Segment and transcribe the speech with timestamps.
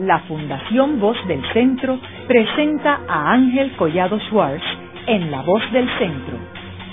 [0.00, 4.64] la Fundación Voz del Centro presenta a Ángel Collado Schwartz
[5.06, 6.38] en La Voz del Centro,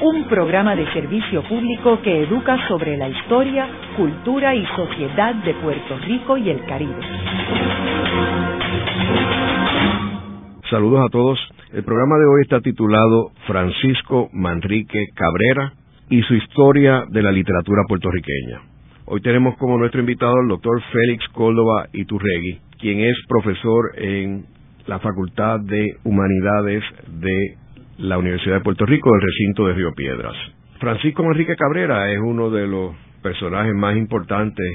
[0.01, 5.97] un programa de servicio público que educa sobre la historia, cultura y sociedad de Puerto
[5.99, 6.99] Rico y el Caribe.
[10.69, 11.39] Saludos a todos.
[11.71, 15.71] El programa de hoy está titulado Francisco Manrique Cabrera
[16.09, 18.61] y su historia de la literatura puertorriqueña.
[19.05, 24.45] Hoy tenemos como nuestro invitado al doctor Félix Córdoba Iturregui, quien es profesor en
[24.85, 27.57] la Facultad de Humanidades de
[27.97, 30.35] la Universidad de Puerto Rico del recinto de Río Piedras.
[30.79, 34.65] Francisco Enrique Cabrera es uno de los personajes más importantes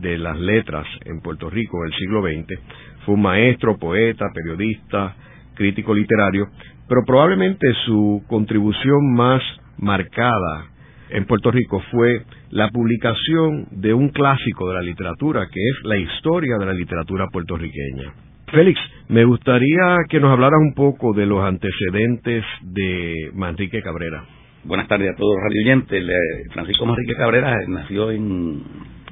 [0.00, 2.60] de las letras en Puerto Rico en el siglo XX.
[3.04, 5.16] Fue un maestro, poeta, periodista,
[5.54, 6.46] crítico literario,
[6.88, 9.42] pero probablemente su contribución más
[9.76, 10.70] marcada
[11.12, 15.96] en Puerto Rico fue la publicación de un clásico de la literatura, que es la
[15.96, 18.12] historia de la literatura puertorriqueña.
[18.48, 24.24] Félix, me gustaría que nos hablaras un poco de los antecedentes de Manrique Cabrera.
[24.64, 26.04] Buenas tardes a todos los radioyentes.
[26.52, 28.62] Francisco Manrique Cabrera nació en,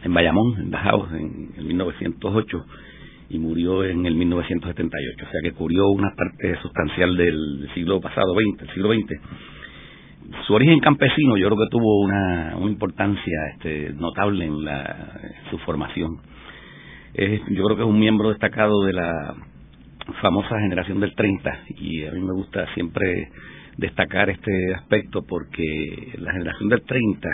[0.02, 2.64] en Bayamón, en Dajau, en, en 1908
[3.30, 8.34] y murió en el 1978, o sea que cubrió una parte sustancial del siglo pasado,
[8.34, 9.20] 20, el siglo XX
[10.46, 15.20] su origen campesino yo creo que tuvo una, importancia este, notable en, la,
[15.50, 16.18] su formación.
[17.14, 19.34] yo creo que es un miembro destacado de la
[20.20, 23.30] famosa generación del 30 y a mí me gusta siempre
[23.76, 27.28] destacar este aspecto porque la generación del 30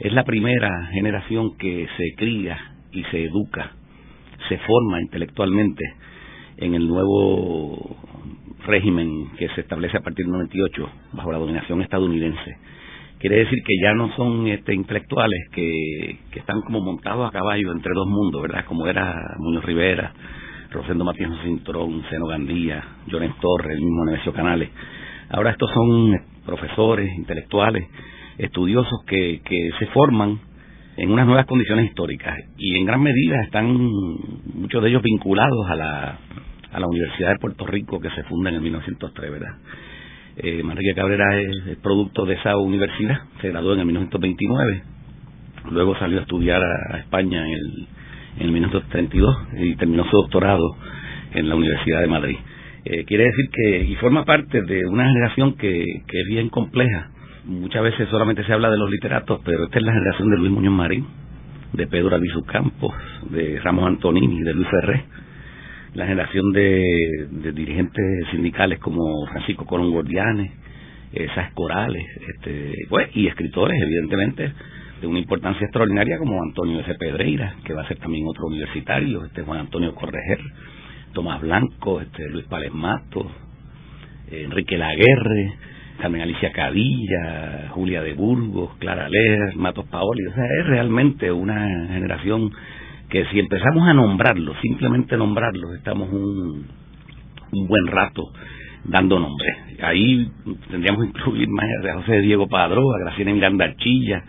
[0.00, 2.58] es la primera generación que se cría
[2.92, 3.72] y se educa,
[4.48, 5.84] se forma intelectualmente
[6.58, 7.96] en el nuevo
[8.66, 12.56] régimen que se establece a partir del 98 bajo la dominación estadounidense.
[13.18, 17.72] Quiere decir que ya no son este, intelectuales que, que están como montados a caballo
[17.72, 18.66] entre dos mundos, ¿verdad?
[18.66, 20.12] Como era Muñoz Rivera,
[20.70, 24.68] Rosendo Matías Cintrón, Seno Gandía, Llorens Torres, el mismo Nemesio Canales.
[25.30, 27.88] Ahora estos son profesores, intelectuales,
[28.36, 30.38] estudiosos que, que se forman
[30.96, 33.66] en unas nuevas condiciones históricas y en gran medida están
[34.54, 36.18] muchos de ellos vinculados a la
[36.76, 39.54] a la Universidad de Puerto Rico que se funda en el 1903, ¿verdad?
[40.36, 44.82] Eh, Manrique Cabrera es, producto de esa universidad, se graduó en el 1929,
[45.70, 47.88] luego salió a estudiar a, España en el,
[48.40, 50.76] en el 1932 y terminó su doctorado
[51.32, 52.36] en la Universidad de Madrid.
[52.84, 57.10] Eh, quiere decir que, y forma parte de una generación que, que es bien compleja.
[57.46, 60.50] Muchas veces solamente se habla de los literatos, pero esta es la generación de Luis
[60.50, 61.06] Muñoz Marín,
[61.72, 62.92] de Pedro Albizu Campos,
[63.30, 65.04] de Ramos Antonini, de Luis Ferré,
[65.96, 70.52] la generación de, dirigentes sindicales como Francisco Colón Gordianes,
[71.12, 74.52] esas corales, este, pues, y escritores, evidentemente,
[75.00, 76.94] de una importancia extraordinaria como Antonio S.
[76.96, 80.40] Pedreira, que va a ser también otro universitario, este Juan Antonio Correger,
[81.14, 83.30] Tomás Blanco, este Luis Pález Mato,
[84.30, 85.54] Enrique Laguerre,
[86.02, 91.88] también Alicia Cadilla, Julia de Burgos, Clara Leer, Matos Paoli, o sea, es realmente una
[91.88, 92.50] generación
[93.08, 96.66] que si empezamos a nombrarlos, simplemente nombrarlos, estamos un,
[97.52, 98.22] un buen rato
[98.84, 99.56] dando nombres.
[99.82, 100.28] Ahí
[100.70, 104.22] tendríamos que incluir más a José Diego Padró, a Graciela Miranda Archilla,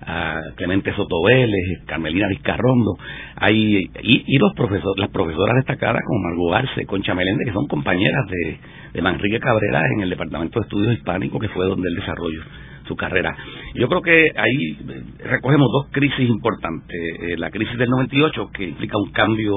[0.00, 2.96] a Clemente Soto Vélez, Carmelina Vizcarrondo,
[3.36, 8.26] hay, y, los profesores, las profesoras destacadas como Margot Arce, Concha Meléndez, que son compañeras
[8.28, 8.58] de,
[8.94, 12.42] de Manrique Cabrera en el Departamento de Estudios Hispánicos, que fue donde él desarrolló
[12.88, 13.36] su carrera.
[13.74, 14.78] Yo creo que ahí
[15.18, 16.96] recogemos dos crisis importantes.
[16.96, 19.54] Eh, la crisis del 98, que implica un cambio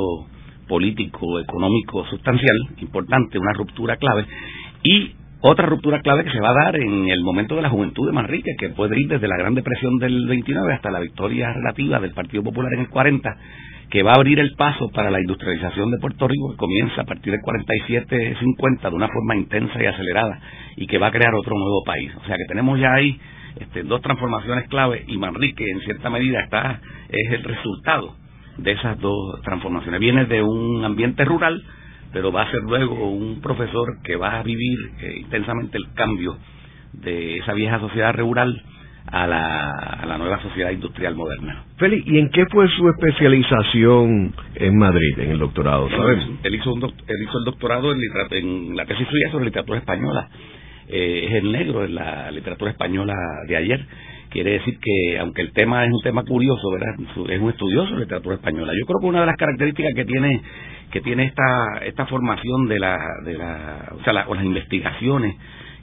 [0.67, 4.25] político, económico sustancial, importante, una ruptura clave,
[4.83, 8.05] y otra ruptura clave que se va a dar en el momento de la juventud
[8.05, 11.99] de Manrique, que puede ir desde la Gran Depresión del 29 hasta la victoria relativa
[11.99, 13.37] del Partido Popular en el 40,
[13.89, 17.05] que va a abrir el paso para la industrialización de Puerto Rico, que comienza a
[17.05, 20.39] partir del 47-50 de una forma intensa y acelerada,
[20.77, 22.11] y que va a crear otro nuevo país.
[22.15, 23.19] O sea que tenemos ya ahí
[23.59, 26.79] este, dos transformaciones clave, y Manrique en cierta medida está
[27.09, 28.15] es el resultado
[28.57, 29.99] de esas dos transformaciones.
[29.99, 31.61] Viene de un ambiente rural,
[32.11, 36.37] pero va a ser luego un profesor que va a vivir eh, intensamente el cambio
[36.93, 38.61] de esa vieja sociedad rural
[39.07, 41.65] a la, a la nueva sociedad industrial moderna.
[41.77, 45.89] Félix, ¿y en qué fue su especialización en Madrid, en el doctorado?
[45.89, 46.19] ¿sabes?
[46.43, 47.99] Él, hizo un él hizo el doctorado en,
[48.31, 50.29] en la tesis suya sobre literatura española.
[50.87, 53.15] Eh, es el negro en la literatura española
[53.47, 53.85] de ayer.
[54.29, 56.95] Quiere decir que, aunque el tema es un tema curioso, ¿verdad?
[57.29, 58.71] es un estudioso de literatura española.
[58.79, 60.41] Yo creo que una de las características que tiene
[60.91, 65.35] que tiene esta esta formación de la de la o sea las investigaciones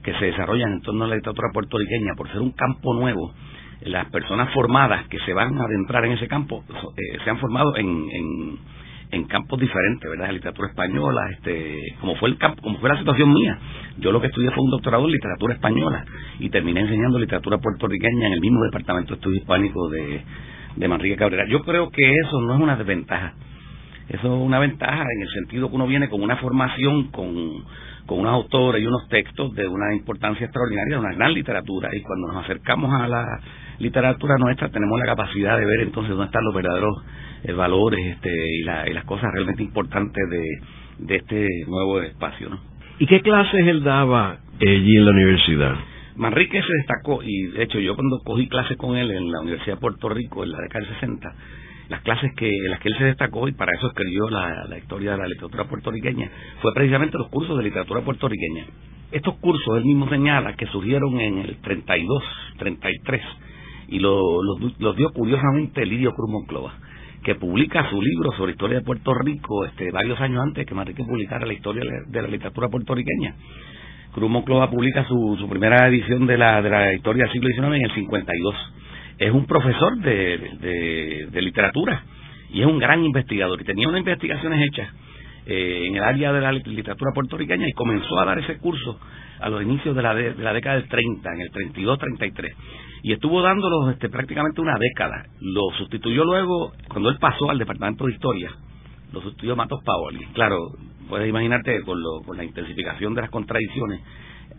[0.02, 3.32] que se desarrollan en torno a la literatura puertorriqueña por ser un campo nuevo
[3.82, 7.76] las personas formadas que se van a adentrar en ese campo eh, se han formado
[7.76, 8.58] en,
[9.10, 10.32] en, campos diferentes, ¿verdad?
[10.32, 13.58] Literatura española, este, como fue el campo, como fue la situación mía.
[13.99, 16.04] Yo lo que estudié fue un doctorado en literatura española
[16.38, 20.22] y terminé enseñando literatura puertorriqueña en el mismo departamento de estudio hispánico de,
[20.76, 21.46] de Manrique Cabrera.
[21.49, 23.34] Yo creo que eso no es una desventaja.
[24.08, 27.64] Eso es una ventaja en el sentido que uno viene con una formación, con,
[28.06, 32.00] con unos autores y unos textos de una importancia extraordinaria, de una gran literatura, y
[32.00, 33.40] cuando nos acercamos a la
[33.78, 37.05] literatura nuestra tenemos la capacidad de ver entonces dónde están los verdaderos
[37.44, 40.43] eh, valores este, y, las cosas realmente importantes de,
[40.99, 42.49] de este nuevo espacio.
[42.49, 42.61] ¿no?
[42.99, 45.75] ¿Y qué clases él daba allí en la universidad?
[46.16, 49.76] Manrique se destacó, y de hecho yo cuando cogí clases con él en la Universidad
[49.76, 51.34] de Puerto Rico en la década del 60,
[51.88, 55.12] las clases que las que él se destacó y para eso escribió la, la historia
[55.12, 56.31] de la literatura puertorriqueña
[56.61, 58.67] fue precisamente los cursos de literatura puertorriqueña.
[59.11, 62.23] Estos cursos, él mismo señala, que surgieron en el 32,
[62.58, 63.23] 33,
[63.88, 64.44] y los
[64.79, 66.75] lo, dio curiosamente Lidio Cruz Monclova
[67.25, 71.02] que publica su libro sobre historia de Puerto Rico este, varios años antes que Manrique
[71.05, 73.35] publicara la historia de la literatura puertorriqueña.
[74.12, 77.76] Cruz Monclova publica su, su primera edición de la, de la historia del siglo XIX
[77.76, 78.55] en el 52.
[79.19, 82.05] Es un profesor de, de, literatura
[82.50, 84.88] y es un gran investigador y tenía unas investigaciones hechas
[85.47, 88.99] eh, en el área de la literatura puertorriqueña y comenzó a dar ese curso
[89.41, 92.55] a los inicios de la, de, la década del 30, en el 32-33
[93.03, 95.26] y estuvo dándolos este, prácticamente una década.
[95.41, 98.50] Lo sustituyó luego, cuando él pasó al Departamento de Historia,
[99.12, 100.25] lo sustituyó Matos Paoli.
[100.32, 100.59] Claro,
[101.09, 104.00] puedes imaginarte con, lo, con la intensificación de las contradicciones,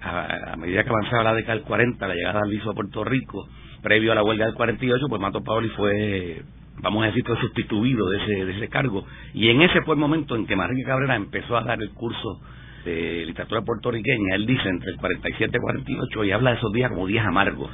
[0.01, 3.47] a, medida que avanzaba la década del 40, la llegada del viso a Puerto Rico,
[3.81, 6.41] previo a la huelga del 48, pues Matos Paoli fue,
[6.81, 9.05] vamos a decir, fue sustituido de ese, de ese cargo.
[9.33, 12.41] Y en ese fue el momento en que Manrique Cabrera empezó a dar el curso
[12.85, 14.35] de literatura puertorriqueña.
[14.35, 17.69] Él dice entre el 47 y 48 y habla de esos días como días amargos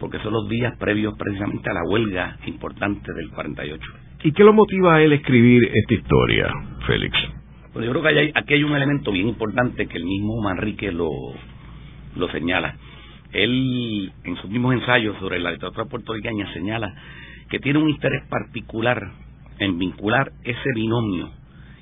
[0.00, 3.80] porque son los días previos precisamente a la huelga importante del 48.
[4.24, 6.50] ¿Y qué lo motiva a él escribir esta historia,
[6.86, 7.16] Félix?
[7.72, 11.10] Pues yo creo que aquí hay un elemento bien importante que el mismo Manrique lo,
[12.16, 12.76] lo señala.
[13.32, 16.94] Él, en sus mismos ensayos sobre la literatura puertorriqueña, señala
[17.48, 19.12] que tiene un interés particular
[19.58, 21.30] en vincular ese binomio,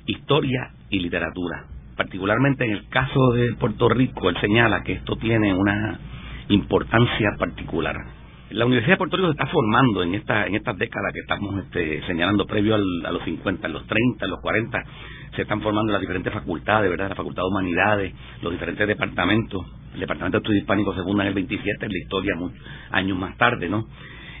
[0.05, 1.65] historia y literatura.
[1.95, 5.99] Particularmente en el caso de Puerto Rico, él señala que esto tiene una
[6.49, 7.95] importancia particular.
[8.51, 11.63] La Universidad de Puerto Rico se está formando en esta en estas décadas que estamos
[11.63, 14.83] este, señalando previo a los 50, en los 30, en los 40,
[15.35, 17.09] se están formando las diferentes facultades, ¿verdad?
[17.09, 19.65] La Facultad de Humanidades, los diferentes departamentos.
[19.93, 22.35] El Departamento de Estudios Hispánicos se en el 27, en la historia
[22.91, 23.87] años más tarde, ¿no?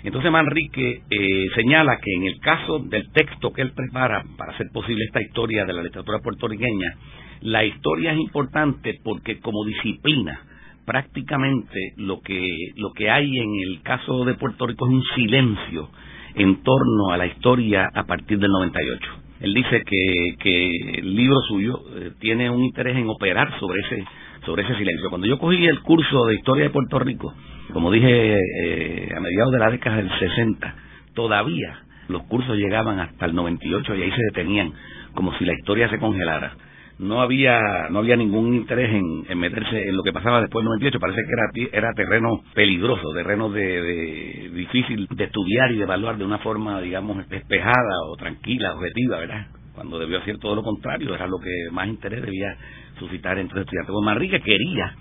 [0.03, 4.67] Entonces Manrique eh, señala que en el caso del texto que él prepara para hacer
[4.71, 6.95] posible esta historia de la literatura puertorriqueña,
[7.41, 10.39] la historia es importante porque como disciplina
[10.85, 12.41] prácticamente lo que,
[12.77, 15.89] lo que hay en el caso de Puerto Rico es un silencio
[16.35, 19.07] en torno a la historia a partir del 98.
[19.41, 24.03] Él dice que, que el libro suyo eh, tiene un interés en operar sobre ese,
[24.45, 25.09] sobre ese silencio.
[25.09, 27.33] Cuando yo cogí el curso de historia de Puerto Rico,
[27.73, 30.75] como dije eh, a mediados de la década del 60,
[31.13, 34.73] todavía los cursos llegaban hasta el 98 y ahí se detenían,
[35.13, 36.53] como si la historia se congelara.
[36.97, 40.99] No había no había ningún interés en, meterse en lo que pasaba después del 98
[40.99, 46.25] parece que era era terreno peligroso terreno de, difícil de estudiar y de evaluar de
[46.25, 51.25] una forma digamos despejada o tranquila objetiva verdad cuando debió hacer todo lo contrario era
[51.25, 52.57] lo que más interés debía
[52.99, 54.95] suscitar entre los estudiantes pues Manrique quería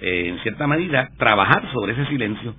[0.00, 2.54] eh, en cierta medida trabajar sobre ese silencio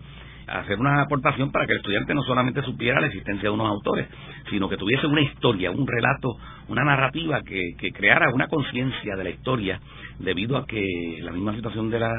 [0.52, 4.08] hacer una aportación para que el estudiante no solamente supiera la existencia de unos autores,
[4.50, 6.36] sino que tuviese una historia, un relato,
[6.68, 9.80] una narrativa que, creara una conciencia de la historia,
[10.20, 12.14] debido a que la misma situación de la,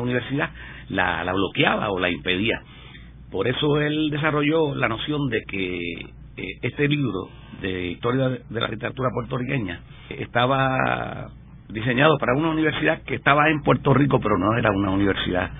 [0.00, 0.50] universidad
[0.88, 2.60] la, bloqueaba o la impedía.
[3.30, 7.28] Por eso él desarrolló la noción de que eh, este libro
[7.60, 9.80] de historia de la literatura puertorriqueña
[10.10, 11.28] estaba
[11.68, 15.50] diseñado para una universidad que estaba en Puerto Rico, pero no era una universidad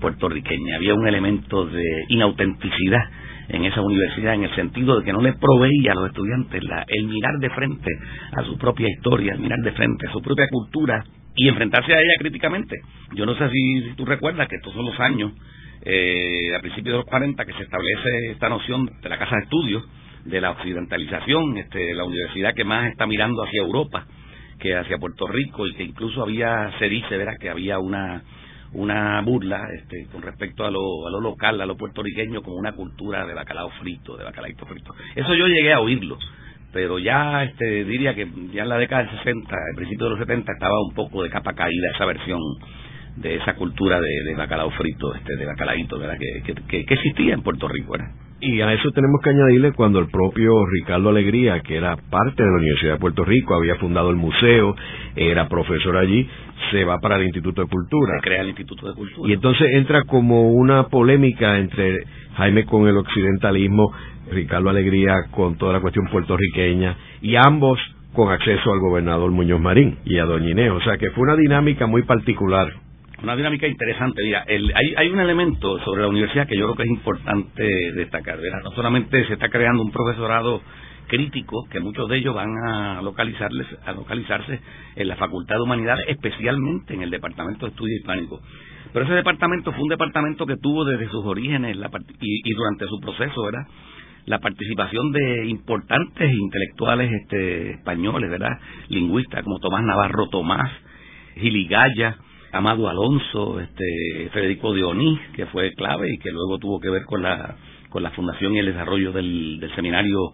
[0.00, 0.76] puertorriqueña.
[0.76, 3.02] Había un elemento de inautenticidad
[3.48, 6.84] en esa universidad en el sentido de que no le proveía a los estudiantes la,
[6.86, 7.90] el mirar de frente
[8.36, 11.98] a su propia historia, el mirar de frente a su propia cultura y enfrentarse a
[11.98, 12.76] ella críticamente.
[13.14, 15.32] Yo no sé si, tú recuerdas que estos son los años,
[15.82, 19.42] eh, a principios de los 40, que se establece esta noción de la casa de
[19.44, 19.84] estudios,
[20.24, 24.06] de la occidentalización, este, la universidad que más está mirando hacia Europa
[24.58, 27.34] que hacia Puerto Rico y que incluso había, se dice, ¿verdad?
[27.40, 28.22] que había una
[28.72, 32.72] una burla este, con respecto a lo, a lo local, a lo puertorriqueño, como una
[32.72, 34.94] cultura de bacalao frito, de bacalaito frito.
[35.14, 36.18] Eso yo llegué a oírlo,
[36.72, 40.18] pero ya este, diría que ya en la década del 60, al principio de los
[40.18, 42.40] 70, estaba un poco de capa caída esa versión
[43.16, 46.18] de esa cultura de, bacalao frito, este, de bacalaito, ¿verdad?
[46.18, 47.96] Que, que, existía en Puerto Rico,
[48.40, 52.48] Y a eso tenemos que añadirle cuando el propio Ricardo Alegría, que era parte de
[52.48, 54.76] la Universidad de Puerto Rico, había fundado el museo,
[55.16, 56.28] era profesor allí,
[56.70, 58.14] se va para el Instituto de Cultura.
[58.20, 59.28] Se crea el Instituto de Cultura.
[59.28, 62.04] Y entonces entra como una polémica entre
[62.36, 63.92] Jaime con el occidentalismo,
[64.30, 67.80] Ricardo Alegría con toda la cuestión puertorriqueña, y ambos
[68.12, 70.70] con acceso al gobernador Muñoz Marín y a Doña Inés.
[70.70, 72.72] O sea que fue una dinámica muy particular
[73.22, 74.22] una dinámica interesante.
[74.22, 78.38] Mira, hay, hay un elemento sobre la universidad que yo creo que es importante destacar.
[78.62, 80.62] No solamente se está creando un profesorado
[81.08, 84.60] crítico, que muchos de ellos van a, localizarles, a localizarse
[84.94, 88.40] en la Facultad de Humanidades, especialmente en el Departamento de Estudio Hispánico.
[88.92, 91.76] Pero ese departamento fue un departamento que tuvo desde sus orígenes
[92.20, 93.66] y, durante su proceso, ¿verdad?
[94.26, 98.58] la participación de importantes intelectuales este, españoles, ¿verdad?
[98.88, 100.70] Lingüistas como Tomás Navarro Tomás,
[101.36, 102.18] Giligaya,
[102.52, 107.22] Amado Alonso, este, Federico Dionís, que fue clave y que luego tuvo que ver con
[107.22, 107.56] la,
[107.90, 110.32] con la fundación y el desarrollo del, seminario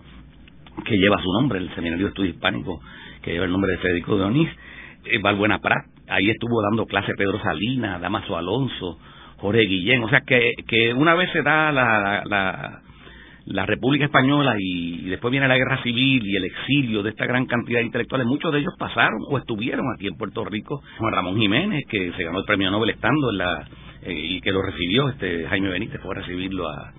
[0.85, 2.81] que lleva su nombre, el Seminario de Estudio Hispánico,
[3.23, 4.49] que lleva el nombre de Federico Dionís,
[5.05, 8.99] eh, Valbuena Prat, ahí estuvo dando clase Pedro Salinas, Damaso Alonso,
[9.39, 12.83] Jorge Guillén, o sea que, que una vez se da la,
[13.47, 17.47] la República Española y, después viene la guerra civil y el exilio de esta gran
[17.47, 20.83] cantidad de intelectuales, muchos de ellos pasaron o estuvieron aquí en Puerto Rico.
[20.99, 23.69] Juan Ramón Jiménez, que se ganó el premio Nobel estando en la
[24.03, 26.93] eh, y que lo recibió, este Jaime Benítez fue a recibirlo a,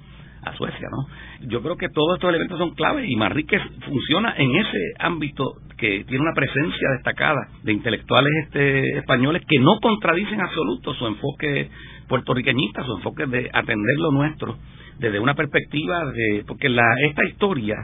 [0.57, 1.47] Suecia, ¿no?
[1.47, 6.03] Yo creo que todos estos elementos son claves y Manrique funciona en ese ámbito que
[6.03, 11.71] tiene una presencia destacada de intelectuales este, españoles que no contradicen en absoluto su enfoque
[12.07, 14.55] puertorriqueñista, su enfoque de atender lo nuestro
[14.99, 17.75] desde una perspectiva de, porque la, esta historia,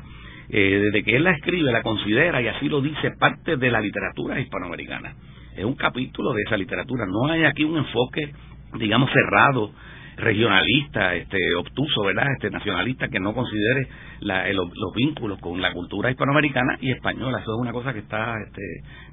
[0.49, 3.81] eh, desde que él la escribe, la considera y así lo dice, parte de la
[3.81, 5.13] literatura hispanoamericana.
[5.55, 7.05] Es un capítulo de esa literatura.
[7.05, 8.31] No hay aquí un enfoque,
[8.79, 9.71] digamos, cerrado,
[10.17, 12.27] regionalista, este, obtuso, ¿verdad?
[12.33, 13.87] Este, nacionalista que no considere
[14.53, 17.39] los vínculos con la cultura hispanoamericana y española.
[17.39, 18.61] Eso es una cosa que está este,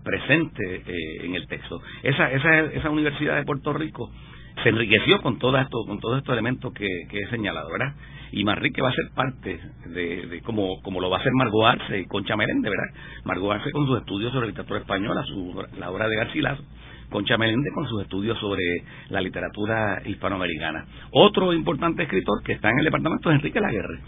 [0.05, 1.81] presente eh, en el texto.
[2.03, 4.11] Esa, esa, esa Universidad de Puerto Rico
[4.63, 7.95] se enriqueció con todo esto, con todos estos elementos que, que, he señalado, ¿verdad?
[8.33, 12.01] Y Manrique va a ser parte de, como, como lo va a hacer Margot Arce
[12.01, 12.95] y Concha Melende, ¿verdad?
[13.25, 16.63] Margot Arce con sus estudios sobre literatura española, su, la obra de Garcilaso,
[17.11, 18.63] Concha Melende con sus estudios sobre
[19.09, 20.85] la literatura hispanoamericana.
[21.13, 24.01] Otro importante escritor que está en el departamento es Enrique Laguerre,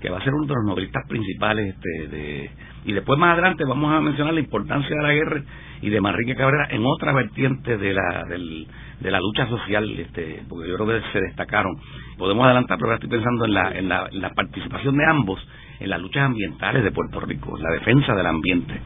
[0.00, 2.50] que va a ser uno de los novelistas principales este, de,
[2.84, 5.42] y después más adelante vamos a mencionar la importancia de la guerra
[5.82, 8.66] y de Manrique Cabrera en otra vertiente de la, del,
[9.00, 11.76] de la lucha social, este, porque yo creo que se destacaron.
[12.16, 15.40] Podemos adelantar, pero estoy pensando en la, en la, participación de ambos
[15.80, 18.80] en las luchas ambientales de Puerto Rico, la defensa del ambiente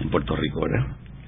[0.00, 0.66] en Puerto Rico.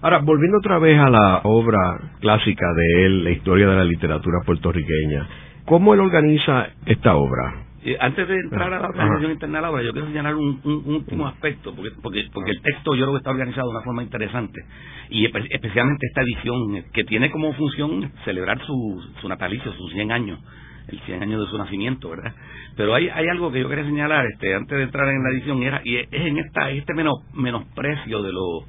[0.01, 1.79] Ahora, volviendo otra vez a la obra
[2.21, 5.27] clásica de él, la historia de la literatura puertorriqueña,
[5.65, 7.64] ¿cómo él organiza esta obra?
[8.01, 11.27] Antes de entrar a la organización interna de la obra, yo quiero señalar un, último
[11.27, 14.65] aspecto, porque, porque, porque el texto yo creo que está organizado de una forma interesante,
[15.11, 20.41] y especialmente esta edición, que tiene como función celebrar su, su natalicio, sus 100 años,
[20.89, 22.35] el 100 años de su nacimiento, ¿verdad?
[22.77, 25.63] Pero hay, hay algo que yo quería señalar este antes de entrar en la edición,
[25.63, 28.65] y, era, y es en esta este menos, menosprecio de los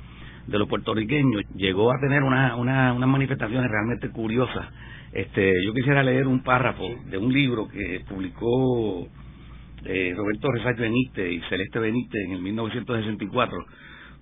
[0.47, 4.67] de los puertorriqueños, llegó a tener una, una, unas manifestaciones realmente curiosas
[5.15, 9.07] este, yo quisiera leer un párrafo de un libro que publicó
[9.85, 13.57] eh, Roberto Resacho Benítez y Celeste Benítez en el 1964,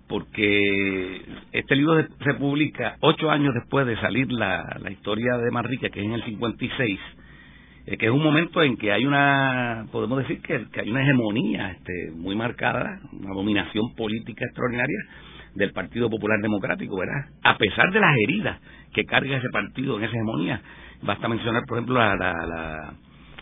[0.08, 1.22] porque
[1.52, 6.00] este libro se publica ocho años después de salir la, la historia de Manrique, que
[6.00, 7.00] es en el 56,
[7.88, 11.02] eh, que es un momento en que hay una, podemos decir que, que hay una
[11.02, 15.00] hegemonía este, muy marcada, una dominación política extraordinaria
[15.56, 17.30] del Partido Popular Democrático, ¿verdad?
[17.44, 18.60] A pesar de las heridas
[18.94, 20.62] que carga ese partido en esa hegemonía,
[21.06, 22.96] Basta mencionar, por ejemplo, la, la,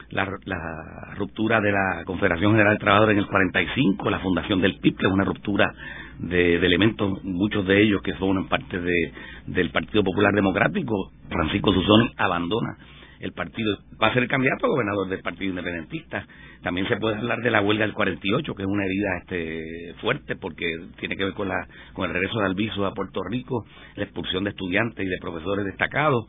[0.10, 4.98] la, ruptura de la Confederación General de Trabajadores en el 45, la fundación del PIB,
[4.98, 5.72] que es una ruptura
[6.18, 9.13] de, elementos, muchos de ellos que son parte de,
[9.46, 11.12] del Partido Popular Democrático.
[11.30, 12.77] Francisco Susoni abandona
[13.20, 16.25] el partido, va a ser el candidato a gobernador del Partido Independentista.
[16.63, 20.36] También se puede hablar de la huelga del 48, que es una herida este, fuerte
[20.36, 20.65] porque
[21.00, 23.65] tiene que ver con, la, con el regreso de Alviso a Puerto Rico,
[23.96, 26.25] la expulsión de estudiantes y de profesores destacados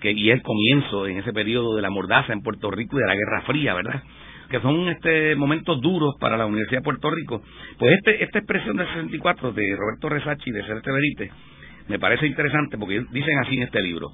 [0.00, 3.06] que y el comienzo en ese periodo de la mordaza en Puerto Rico y de
[3.06, 4.02] la Guerra Fría, ¿verdad?
[4.48, 7.42] que son este momentos duros para la Universidad de Puerto Rico.
[7.78, 11.32] Pues este, esta expresión del 64 de Roberto Resachi de Celeste Benítez
[11.88, 14.12] me parece interesante porque dicen así en este libro,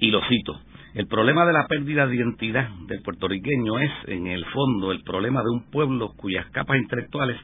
[0.00, 0.58] y lo cito,
[0.94, 5.42] el problema de la pérdida de identidad del puertorriqueño es, en el fondo, el problema
[5.42, 7.36] de un pueblo cuyas capas intelectuales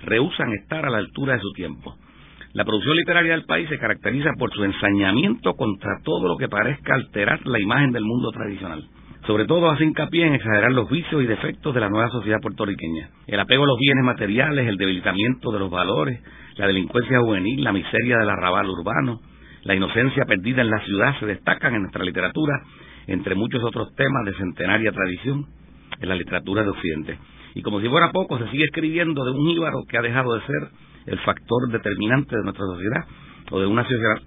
[0.00, 1.96] rehusan estar a la altura de su tiempo.
[2.54, 6.94] La producción literaria del país se caracteriza por su ensañamiento contra todo lo que parezca
[6.94, 8.84] alterar la imagen del mundo tradicional.
[9.26, 13.10] Sobre todo hace hincapié en exagerar los vicios y defectos de la nueva sociedad puertorriqueña.
[13.26, 16.20] El apego a los bienes materiales, el debilitamiento de los valores,
[16.54, 19.20] la delincuencia juvenil, la miseria del arrabal urbano,
[19.64, 22.52] la inocencia perdida en la ciudad se destacan en nuestra literatura,
[23.08, 25.44] entre muchos otros temas de centenaria tradición
[26.00, 27.18] en la literatura de Occidente.
[27.56, 30.46] Y como si fuera poco, se sigue escribiendo de un íbaro que ha dejado de
[30.46, 30.68] ser
[31.06, 33.04] el factor determinante de nuestra sociedad
[33.50, 33.76] o de un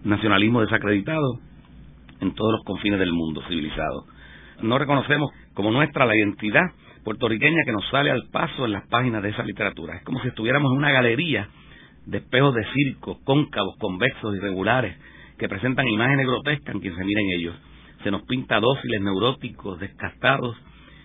[0.04, 1.40] nacionalismo desacreditado
[2.22, 4.06] en todos los confines del mundo civilizado.
[4.62, 6.72] No reconocemos como nuestra la identidad
[7.04, 9.96] puertorriqueña que nos sale al paso en las páginas de esa literatura.
[9.96, 11.48] Es como si estuviéramos en una galería
[12.06, 14.98] de espejos de circo, cóncavos, convexos, irregulares,
[15.38, 17.56] que presentan imágenes grotescas en quien se miren ellos.
[18.04, 20.58] Se nos pinta dóciles, neuróticos, descastados,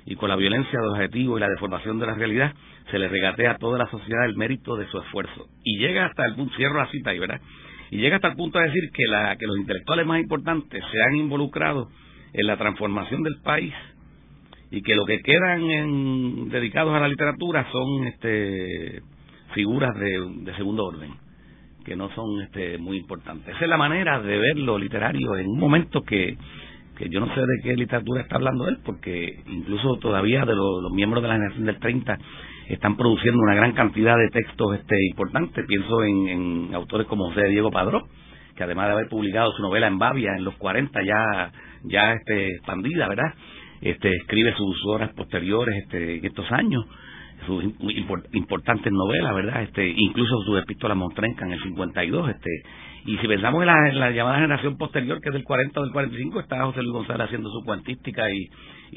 [0.04, 2.54] y con la violencia de los objetivos y la deformación de la realidad,
[2.90, 5.47] se le regatea a toda la sociedad el mérito de su esfuerzo.
[5.64, 7.40] Y llega hasta el punto, cierro la cita ahí, ¿verdad?
[7.90, 11.02] Y llega hasta el punto de decir que, la, que los intelectuales más importantes se
[11.02, 11.88] han involucrado
[12.32, 13.75] en la transformación del país
[14.71, 19.02] y que lo que quedan en, dedicados a la literatura son este,
[19.54, 21.23] figuras de, de segundo orden
[21.85, 23.54] que no son este, muy importantes.
[23.54, 26.37] Esa es la manera de ver lo literario en un momento que
[27.11, 31.23] yo no sé de qué literatura está hablando él, porque incluso todavía de los, miembros
[31.23, 32.18] de la generación del 30
[32.68, 35.64] están produciendo una gran cantidad de textos este importantes.
[35.66, 38.02] Pienso en, autores como José Diego Padró,
[38.56, 41.52] que además de haber publicado su novela en Bavia en los 40 ya
[41.85, 43.35] ya este expandida, ¿verdad?
[43.80, 46.85] Este escribe sus obras posteriores este en estos años
[47.46, 47.64] sus
[48.32, 49.62] importantes novelas, ¿verdad?
[49.62, 52.50] Este, incluso su epístola Montrenca en el 52, este,
[53.04, 56.40] y si pensamos en la, llamada generación posterior, que es del 40 o del 45,
[56.40, 58.49] está José Luis González haciendo su cuantística y,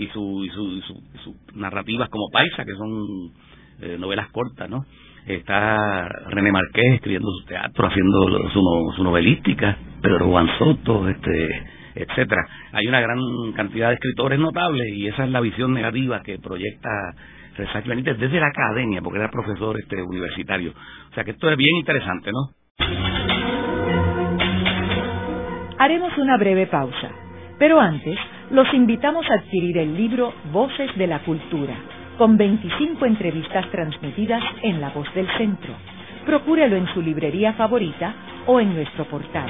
[0.03, 2.91] y, su, y su, narrativas como Paisa, que son
[3.81, 4.85] eh, novelas cortas, ¿no?
[5.25, 11.63] Está René Marqués escribiendo su teatro, haciendo su, su novelística, Pedro Juan Soto, este,
[11.95, 12.45] etcétera.
[12.73, 13.17] Hay una gran
[13.55, 16.89] cantidad de escritores notables y esa es la visión negativa que proyecta
[17.85, 20.73] Benítez desde la academia, porque era profesor este universitario.
[21.11, 22.49] O sea que esto es bien interesante, ¿no?
[25.77, 27.11] Haremos una breve pausa,
[27.59, 28.17] pero antes
[28.51, 31.75] los invitamos a adquirir el libro Voces de la Cultura,
[32.17, 35.73] con 25 entrevistas transmitidas en La Voz del Centro.
[36.25, 38.13] Procúrelo en su librería favorita
[38.47, 39.49] o en nuestro portal.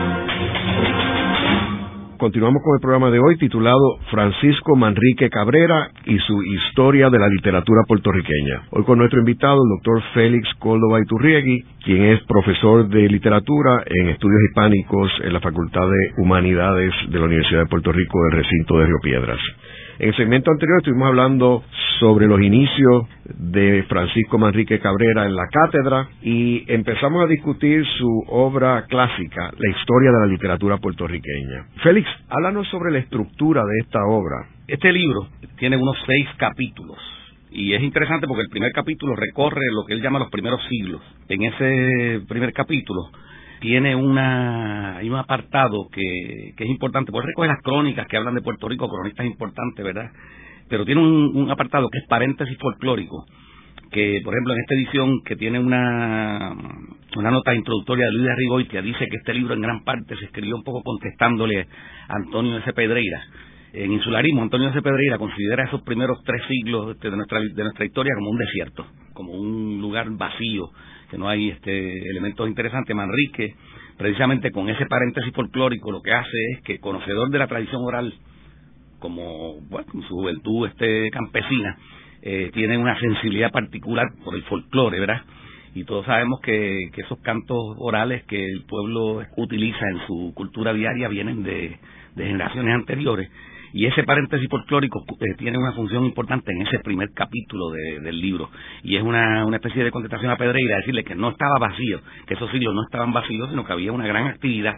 [2.21, 7.27] Continuamos con el programa de hoy titulado Francisco Manrique Cabrera y su historia de la
[7.27, 8.61] literatura puertorriqueña.
[8.69, 14.09] Hoy con nuestro invitado, el doctor Félix Córdoba Iturriegui, quien es profesor de literatura en
[14.09, 18.77] estudios hispánicos en la Facultad de Humanidades de la Universidad de Puerto Rico del recinto
[18.77, 19.39] de Río Piedras.
[20.01, 21.63] En el segmento anterior estuvimos hablando
[21.99, 28.23] sobre los inicios de Francisco Manrique Cabrera en la cátedra y empezamos a discutir su
[28.29, 31.67] obra clásica, La historia de la literatura puertorriqueña.
[31.83, 34.47] Félix, háblanos sobre la estructura de esta obra.
[34.67, 35.27] Este libro
[35.59, 36.97] tiene unos seis capítulos
[37.51, 41.03] y es interesante porque el primer capítulo recorre lo que él llama los primeros siglos.
[41.29, 43.01] En ese primer capítulo
[43.61, 48.33] tiene una, hay un apartado que, que es importante, porque recoge las crónicas que hablan
[48.33, 50.09] de Puerto Rico, cronistas importantes, ¿verdad?
[50.67, 53.25] Pero tiene un, apartado que es paréntesis folclórico,
[53.91, 56.55] que por ejemplo en esta edición que tiene una,
[57.15, 60.25] una nota introductoria de Luis de que dice que este libro en gran parte se
[60.25, 61.67] escribió un poco contestándole
[62.07, 62.73] a Antonio S.
[62.73, 63.21] Pedreira.
[63.73, 64.81] En insularismo, Antonio S.
[64.81, 69.33] Pedreira considera esos primeros tres siglos de nuestra, de nuestra historia como un desierto, como
[69.33, 70.71] un lugar vacío,
[71.11, 72.95] que no hay este elementos interesantes.
[72.95, 73.53] Manrique,
[73.97, 78.13] precisamente con ese paréntesis folclórico, lo que hace es que, conocedor de la tradición oral,
[78.99, 81.77] como bueno, su juventud este campesina,
[82.21, 85.21] eh, tiene una sensibilidad particular por el folclore, ¿verdad?
[85.75, 90.73] Y todos sabemos que, que esos cantos orales que el pueblo utiliza en su cultura
[90.73, 91.77] diaria vienen de,
[92.15, 93.29] de generaciones anteriores
[93.73, 98.49] y ese paréntesis folclórico eh, tiene una función importante en ese primer capítulo del libro.
[98.83, 102.33] Y es una, una especie de contestación a Pedreira, decirle que no estaba vacío, que
[102.33, 104.75] esos siglos no estaban vacíos, sino que había una gran actividad,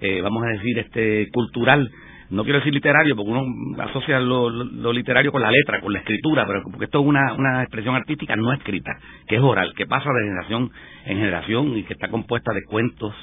[0.00, 1.90] eh, vamos a decir, este cultural
[2.28, 3.44] no quiero decir literario, porque uno
[3.78, 7.34] asocia lo, lo, literario con la letra, con la escritura, pero porque esto es una,
[7.34, 10.70] una expresión artística no escrita, que es oral, que pasa de generación
[11.04, 13.14] en generación y que está compuesta de cuentos,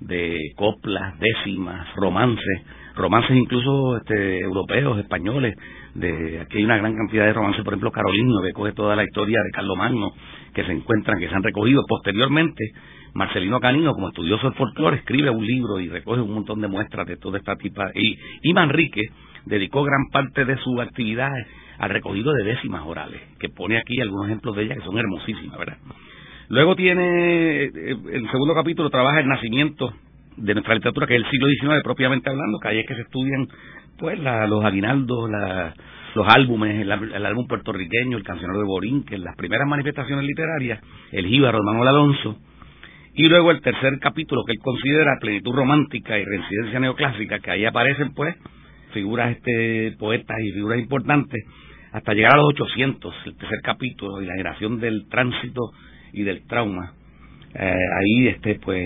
[0.00, 2.62] de coplas, décimas, romances,
[2.98, 5.54] romances incluso este, europeos, españoles,
[5.94, 9.04] de aquí hay una gran cantidad de romances, por ejemplo, Carolino, que coge toda la
[9.04, 10.12] historia de Carlos Magno,
[10.54, 11.84] que se encuentran, que se han recogido.
[11.88, 12.72] Posteriormente,
[13.14, 17.06] Marcelino Canino, como estudioso del folclore, escribe un libro y recoge un montón de muestras
[17.06, 17.90] de toda esta tipa.
[17.94, 19.02] Y, y Manrique
[19.46, 21.32] dedicó gran parte de su actividad
[21.78, 25.58] al recogido de décimas orales, que pone aquí algunos ejemplos de ellas que son hermosísimas,
[25.58, 25.78] ¿verdad?
[26.48, 27.70] Luego tiene, eh,
[28.12, 29.92] el segundo capítulo trabaja el nacimiento
[30.38, 33.02] de nuestra literatura, que es el siglo XIX propiamente hablando, que ahí es que se
[33.02, 33.48] estudian
[33.98, 35.30] pues los aguinaldos,
[36.14, 40.80] los álbumes, el, álbum puertorriqueño, el cancionero de Borinque, las primeras manifestaciones literarias,
[41.12, 42.38] el jíbaro de Manuel Alonso,
[43.14, 47.64] y luego el tercer capítulo que él considera plenitud romántica y reincidencia neoclásica, que ahí
[47.64, 48.36] aparecen pues
[48.92, 51.44] figuras este poetas y figuras importantes,
[51.92, 55.72] hasta llegar a los 800, el tercer capítulo, y la generación del tránsito
[56.12, 56.92] y del trauma.
[57.54, 58.84] Eh, ahí este pues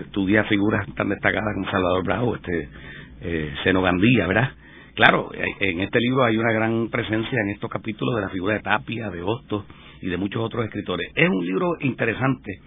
[0.00, 2.68] estudia figuras tan destacadas como Salvador Bravo, este
[3.20, 4.50] eh, Gandía, ¿verdad?
[4.94, 8.54] Claro, eh, en este libro hay una gran presencia en estos capítulos de la figura
[8.54, 9.64] de Tapia, de Hostos
[10.02, 11.10] y de muchos otros escritores.
[11.14, 12.58] Es un libro interesante.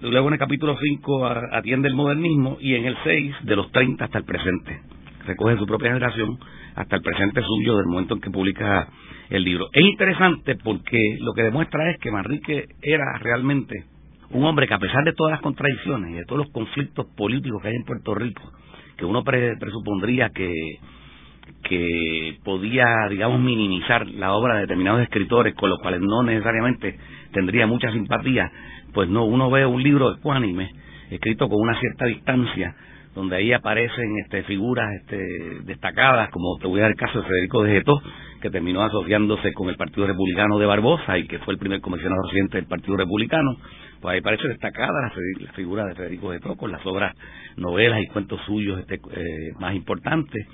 [0.00, 4.04] Luego en el capítulo 5 atiende el modernismo y en el 6 de los 30
[4.04, 4.80] hasta el presente.
[5.26, 6.38] Recoge su propia generación
[6.76, 8.88] hasta el presente suyo del momento en que publica
[9.28, 9.66] el libro.
[9.72, 13.84] Es interesante porque lo que demuestra es que Manrique era realmente
[14.30, 17.62] un hombre que a pesar de todas las contradicciones y de todos los conflictos políticos
[17.62, 18.42] que hay en Puerto Rico,
[18.96, 20.52] que uno presupondría que,
[21.62, 26.98] que podía, digamos, minimizar la obra de determinados escritores, con los cuales no necesariamente
[27.32, 28.50] tendría mucha simpatía,
[28.92, 30.70] pues no, uno ve un libro ecuánime,
[31.10, 32.74] escrito con una cierta distancia,
[33.14, 35.16] donde ahí aparecen este, figuras este,
[35.64, 38.00] destacadas, como te voy a dar el caso de Federico de Getó,
[38.40, 42.22] que terminó asociándose con el Partido Republicano de Barbosa y que fue el primer comisionado
[42.22, 43.56] residente del Partido Republicano,
[44.00, 47.14] pues ahí parece destacada la, figura de Federico de con las obras,
[47.56, 50.46] novelas y cuentos suyos este, eh, más importantes.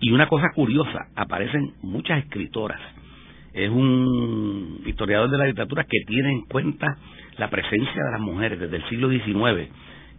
[0.00, 2.80] Y una cosa curiosa, aparecen muchas escritoras.
[3.52, 6.96] Es un historiador de la literatura que tiene en cuenta
[7.38, 9.70] la presencia de las mujeres desde el siglo XIX.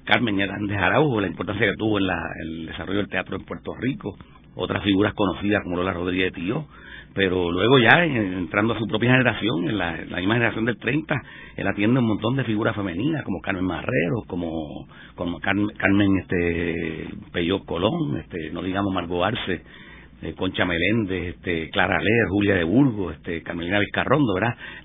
[0.05, 2.05] Carmen Hernández Araujo, la importancia que tuvo en
[2.41, 4.17] el desarrollo del teatro en Puerto Rico,
[4.55, 6.67] otras figuras conocidas como Lola Rodríguez de Tío,
[7.13, 11.15] pero luego ya entrando a su propia generación, en la, misma generación del 30,
[11.57, 17.65] él atiende un montón de figuras femeninas como Carmen Marrero, como, como Carmen, este Peyot
[17.65, 19.61] Colón, este no digamos Margot Arce,
[20.23, 24.33] eh, Concha Meléndez, este Clara Leer, Julia de Burgos, este Carmelina Vizcarrondo.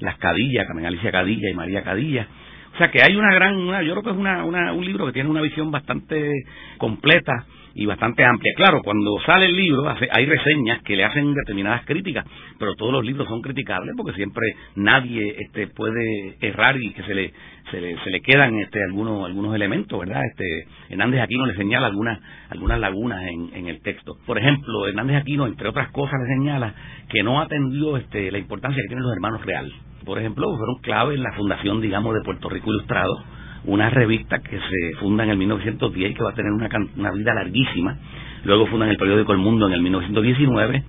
[0.00, 2.28] Las Cadillas, Carmen Alicia Cadilla y María Cadilla.
[2.74, 5.06] O sea que hay una gran, una, yo creo que es una, una, un libro
[5.06, 6.32] que tiene una visión bastante
[6.76, 8.52] completa y bastante amplia.
[8.56, 12.24] Claro, cuando sale el libro hay reseñas que le hacen determinadas críticas,
[12.58, 14.44] pero todos los libros son criticables porque siempre
[14.76, 17.32] nadie este, puede errar y que se le,
[17.70, 20.22] se le, se le quedan este, algunos, algunos elementos, ¿verdad?
[20.24, 22.18] Este, Hernández Aquino le señala algunas,
[22.50, 24.16] algunas lagunas en, en el texto.
[24.26, 26.74] Por ejemplo, Hernández Aquino, entre otras cosas, le señala
[27.08, 29.72] que no atendió este, la importancia que tienen los hermanos real.
[30.04, 33.14] Por ejemplo, fueron clave en la fundación, digamos, de Puerto Rico Ilustrado,
[33.64, 37.12] una revista que se funda en el 1910 y que va a tener una, una
[37.12, 37.98] vida larguísima.
[38.44, 40.84] Luego fundan el periódico El Mundo en el 1919.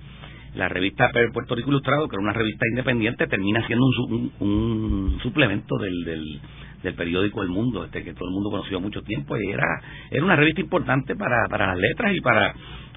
[0.54, 5.76] La revista Puerto Rico Ilustrado, que era una revista independiente, termina siendo un, un, suplemento
[5.78, 6.04] del,
[6.82, 9.64] del, periódico El Mundo, este que todo el mundo conoció mucho tiempo y era
[10.10, 12.52] era una revista importante para, para las letras y para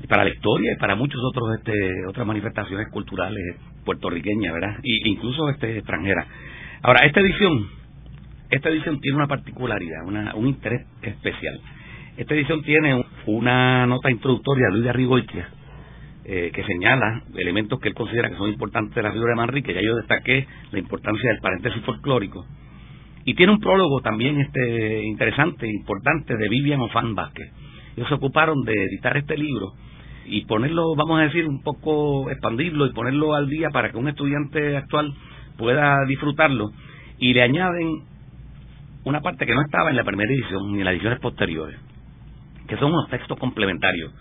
[0.10, 4.80] para la historia y para muchos otros este otras manifestaciones culturales puertorriqueñas, ¿verdad?
[4.82, 6.26] Y incluso este extranjeras.
[6.82, 7.83] Ahora, esta edición
[8.54, 11.60] esta edición tiene una particularidad, un interés especial.
[12.16, 15.50] Esta edición tiene una nota introductoria de Luis de Arrigoitia,
[16.26, 19.74] eh, que señala elementos que él considera que son importantes de la figura de Manrique.
[19.74, 22.46] Ya yo destaqué la importancia del paréntesis folclórico.
[23.26, 27.52] Y tiene un prólogo también este interesante, importante, de Vivian Ofan Vázquez.
[27.96, 29.74] Ellos se ocuparon de editar este libro
[30.26, 34.10] y ponerlo, vamos a decir, un poco expandirlo y ponerlo al día para que un
[34.10, 35.12] estudiante actual
[35.58, 36.72] pueda disfrutarlo.
[37.18, 38.13] Y le añaden
[39.06, 41.78] una parte que no estaba en la primera edición ni en las ediciones posteriores,
[42.68, 44.14] que son unos textos complementarios,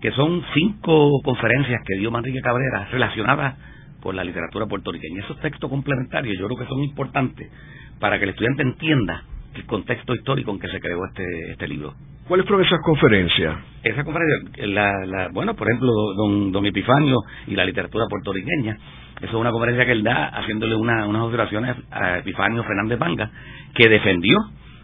[0.00, 3.56] que son cinco conferencias que dio Manrique Cabrera relacionadas
[4.00, 5.24] con la literatura puertorriqueña.
[5.24, 7.50] Esos textos complementarios yo creo que son importantes
[7.98, 9.24] para que el estudiante entienda
[9.64, 11.94] contexto histórico en que se creó este, este libro.
[12.28, 13.56] ¿Cuáles fueron esas conferencias?
[13.82, 18.76] Esa conferencia, la, bueno, por ejemplo, don, don Epifanio y la literatura puertorriqueña,
[19.18, 23.30] eso es una conferencia que él da haciéndole una, unas observaciones a Epifanio Fernández Vanga,
[23.74, 24.38] que defendió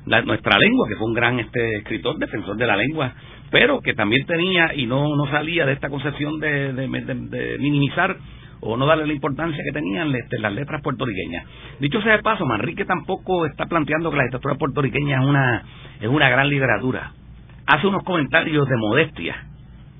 [0.06, 3.12] nuestra lengua, que fue un gran este escritor, defensor de la lengua,
[3.50, 8.16] pero que también tenía y no, no salía de esta concepción de, de, minimizar
[8.62, 11.44] o no darle la importancia que tenían este, las letras puertorriqueñas.
[11.80, 15.62] Dicho sea de paso, Manrique tampoco está planteando que la literatura puertorriqueña es una,
[16.00, 17.12] es una gran literatura.
[17.66, 19.36] Hace unos comentarios de modestia.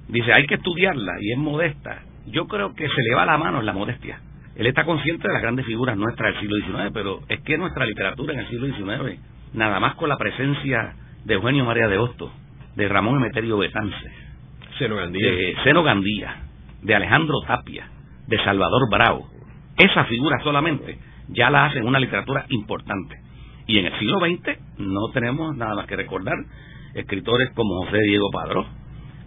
[0.09, 3.61] Dice, hay que estudiarla y es modesta yo creo que se le va la mano
[3.61, 4.21] en la modestia.
[4.55, 7.87] Él está consciente de las grandes figuras nuestras del siglo XIX, pero es que nuestra
[7.87, 9.19] literatura en el siglo XIX,
[9.55, 10.95] nada más con la presencia
[11.25, 12.31] de Eugenio María de Hostos,
[12.77, 14.11] de Ramón Emeterio Betance,
[14.79, 16.37] de Seno Gandía,
[16.83, 17.89] de Alejandro Tapia,
[18.27, 19.29] de Salvador Bravo,
[19.77, 23.17] esa figura solamente ya la hacen una literatura importante.
[23.67, 26.35] Y en el siglo XX no tenemos nada más que recordar
[26.95, 28.67] escritores como José Diego Padró,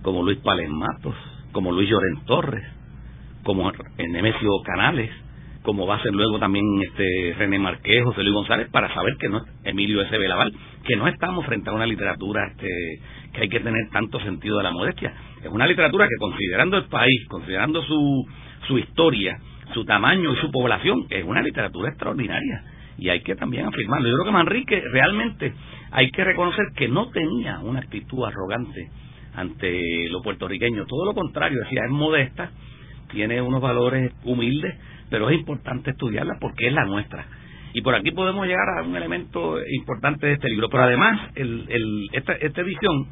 [0.02, 1.16] como Luis Palen Matos,
[1.52, 2.66] como Luis Llorén Torres,
[3.44, 5.10] como Nemesio Canales,
[5.64, 9.30] como va a ser luego también este René Marqués, José Luis González, para saber que
[9.30, 10.16] no Emilio S.
[10.16, 10.54] Belaval,
[10.86, 12.68] que no estamos frente a una literatura este,
[13.34, 15.14] que hay que tener tanto sentido de la modestia.
[15.44, 18.26] Es una literatura que considerando el país, considerando su,
[18.68, 19.38] su historia,
[19.74, 22.64] su tamaño y su población, es una literatura extraordinaria.
[22.98, 24.08] Y hay que también afirmarlo.
[24.08, 25.54] Yo creo que Manrique realmente
[25.92, 28.90] hay que reconocer que no tenía una actitud arrogante
[29.36, 30.86] ante lo puertorriqueño.
[30.86, 32.52] Todo lo contrario, decía, es modesta,
[33.12, 34.76] tiene unos valores humildes,
[35.10, 37.26] pero es importante estudiarla porque es la nuestra.
[37.74, 40.70] Y por aquí podemos llegar a un elemento importante de este libro.
[40.70, 43.08] Pero además, el, el, esta, esta edición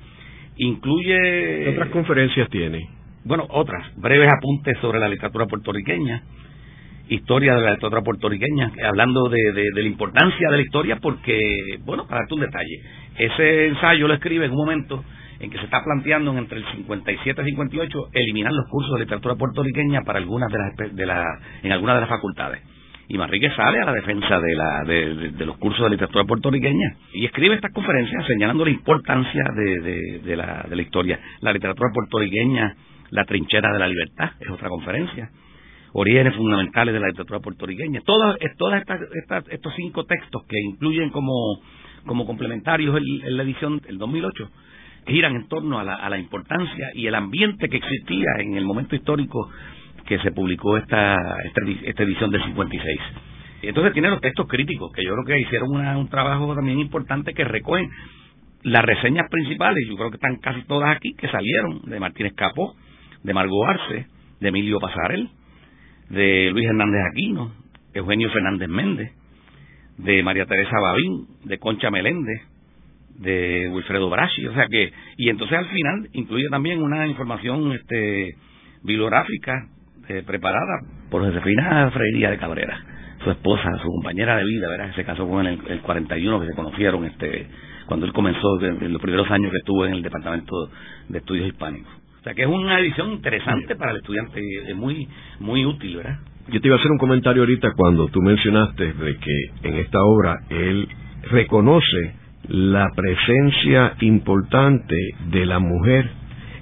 [0.55, 1.17] incluye...
[1.17, 2.79] ¿Qué otras conferencias tiene?
[3.25, 3.86] Bueno, otras.
[3.97, 6.23] Breves apuntes sobre la literatura puertorriqueña,
[7.09, 11.39] historia de la literatura puertorriqueña, hablando de, de, la importancia de la historia porque,
[11.86, 12.81] bueno, para darte un detalle,
[13.17, 15.03] ese ensayo lo escribe en un momento
[15.39, 19.36] en que se está planteando entre el 57 y 58 eliminar los cursos de literatura
[19.36, 21.25] puertorriqueña para algunas de las de la,
[21.63, 22.62] en algunas de las facultades.
[23.09, 27.25] Y Manrique sale a la defensa de, la, de, los cursos de literatura puertorriqueña y
[27.25, 31.19] escribe estas conferencias señalando la importancia de, la, de la historia.
[31.41, 32.73] La literatura puertorriqueña,
[33.13, 35.30] la trinchera de la libertad, es otra conferencia.
[35.93, 38.02] Orígenes fundamentales de la literatura puertorriqueña.
[38.04, 41.62] Todos todas estas, estos cinco textos que incluyen como,
[42.08, 44.49] como complementarios en la edición del 2008
[45.06, 48.65] giran en torno a la, a la importancia y el ambiente que existía en el
[48.65, 49.49] momento histórico
[50.08, 51.15] que se publicó esta,
[51.86, 52.99] esta, edición del 56.
[53.62, 57.43] Entonces tiene los textos críticos, que yo creo que hicieron un trabajo también importante que
[57.43, 57.89] recogen
[58.63, 62.76] las reseñas principales, yo creo que están casi todas aquí, que salieron de Martínez Capó,
[63.23, 64.07] de Margot Arce,
[64.39, 65.29] de Emilio Pasarel,
[66.09, 67.51] de Luis Hernández Aquino,
[67.93, 69.12] Eugenio Fernández Méndez,
[69.97, 72.41] de María Teresa Babín, de Concha Meléndez,
[73.19, 78.36] de Wilfredo Braschi, o sea que, y entonces al final incluye también una información este
[78.83, 79.67] bibliográfica
[80.09, 82.83] eh, preparada por Josefina Freiría de Cabrera,
[83.23, 84.95] su esposa, su compañera de vida, ¿verdad?
[84.95, 87.47] Se casó con él en el 41 que se conocieron este
[87.86, 90.69] cuando él comenzó en los primeros años que estuvo en el Departamento
[91.09, 92.02] de Estudios Hispánicos.
[92.23, 95.09] O sea que es una edición interesante para el estudiante, es muy
[95.41, 96.19] muy útil, ¿verdad?
[96.47, 100.01] Yo te iba a hacer un comentario ahorita cuando tú mencionaste de que en esta
[100.01, 100.88] obra él
[101.29, 102.13] reconoce
[102.47, 104.95] la presencia importante
[105.31, 106.09] de la mujer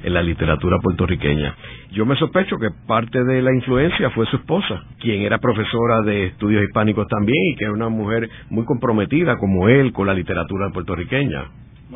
[0.03, 1.55] en la literatura puertorriqueña.
[1.91, 6.25] Yo me sospecho que parte de la influencia fue su esposa, quien era profesora de
[6.25, 10.71] estudios hispánicos también y que era una mujer muy comprometida como él con la literatura
[10.73, 11.43] puertorriqueña.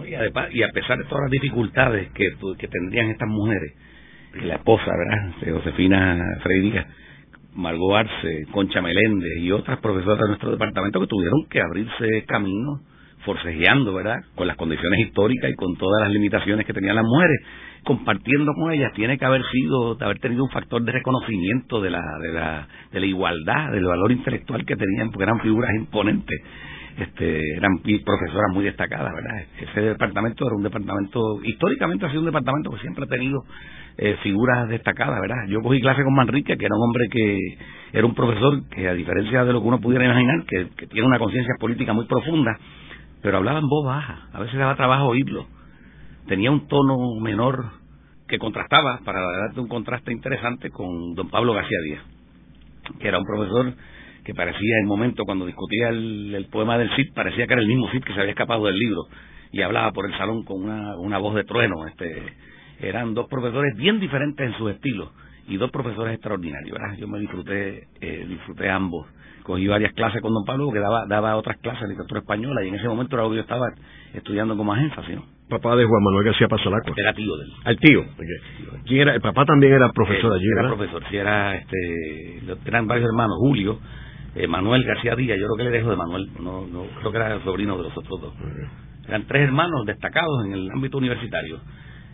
[0.04, 3.74] Y a, pesar de todas las dificultades que, que tendrían estas mujeres,
[4.44, 5.60] la esposa, ¿verdad?
[5.60, 6.86] Josefina Frederica,
[7.54, 12.82] Margot Arce, Concha Meléndez y otras profesoras de nuestro departamento que tuvieron que abrirse camino
[13.26, 14.24] forcejeando, ¿verdad?
[14.36, 17.38] Con las condiciones históricas y con todas las limitaciones que tenían las mujeres,
[17.84, 22.02] compartiendo con ellas, tiene que haber sido, haber tenido un factor de reconocimiento de la,
[22.22, 26.40] de la, de la igualdad, del valor intelectual que tenían, porque eran figuras imponentes,
[26.98, 29.46] este, eran profesoras muy destacadas, ¿verdad?
[29.60, 33.44] Ese departamento era un departamento, históricamente ha sido un departamento que siempre ha tenido
[33.98, 35.48] eh, figuras destacadas, ¿verdad?
[35.48, 37.58] Yo cogí clase con Manrique, que era un hombre que
[37.94, 41.20] era un profesor que, a diferencia de lo que uno pudiera imaginar, que tiene una
[41.20, 42.58] conciencia política muy profunda,
[43.22, 45.48] pero hablaba en voz baja, a veces daba trabajo oírlo.
[46.28, 47.72] Tenía un tono menor
[48.28, 52.04] que contrastaba, para darte un contraste interesante, con don Pablo García Díaz,
[53.00, 53.74] que era un profesor
[54.26, 57.68] que parecía, en el momento cuando discutía el, poema del Cid, parecía que era el
[57.68, 59.04] mismo Cid que se había escapado del libro
[59.52, 61.88] y hablaba por el salón con una, una voz de trueno.
[61.88, 62.24] Este,
[62.80, 65.12] eran dos profesores bien diferentes en su estilo
[65.48, 66.78] y dos profesores extraordinarios.
[66.98, 69.08] Yo me disfruté, eh, disfruté ambos
[69.46, 72.70] cogí varias clases con don Pablo que daba, daba otras clases de literatura española y
[72.70, 73.68] en ese momento era lo que yo estaba
[74.14, 75.16] estudiando con más énfasis.
[75.16, 75.24] ¿no?
[75.48, 76.92] Papá de Juan Manuel García Pasolaco.
[76.98, 77.54] Era tío de él.
[77.64, 78.04] Al tío.
[78.86, 79.14] ¿Quién era?
[79.14, 83.38] El papá también era profesor eh, allí, Era profesor, sí, era, este, eran varios hermanos,
[83.40, 83.80] Julio,
[84.36, 87.18] eh, Manuel García Díaz, yo creo que le dejo de Manuel, no, no creo que
[87.18, 88.34] era el sobrino de los otros dos.
[89.08, 91.60] Eran tres hermanos destacados en el ámbito universitario.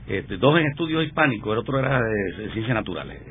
[0.07, 3.21] Este, dos en estudios hispánicos, el otro era de, ciencias naturales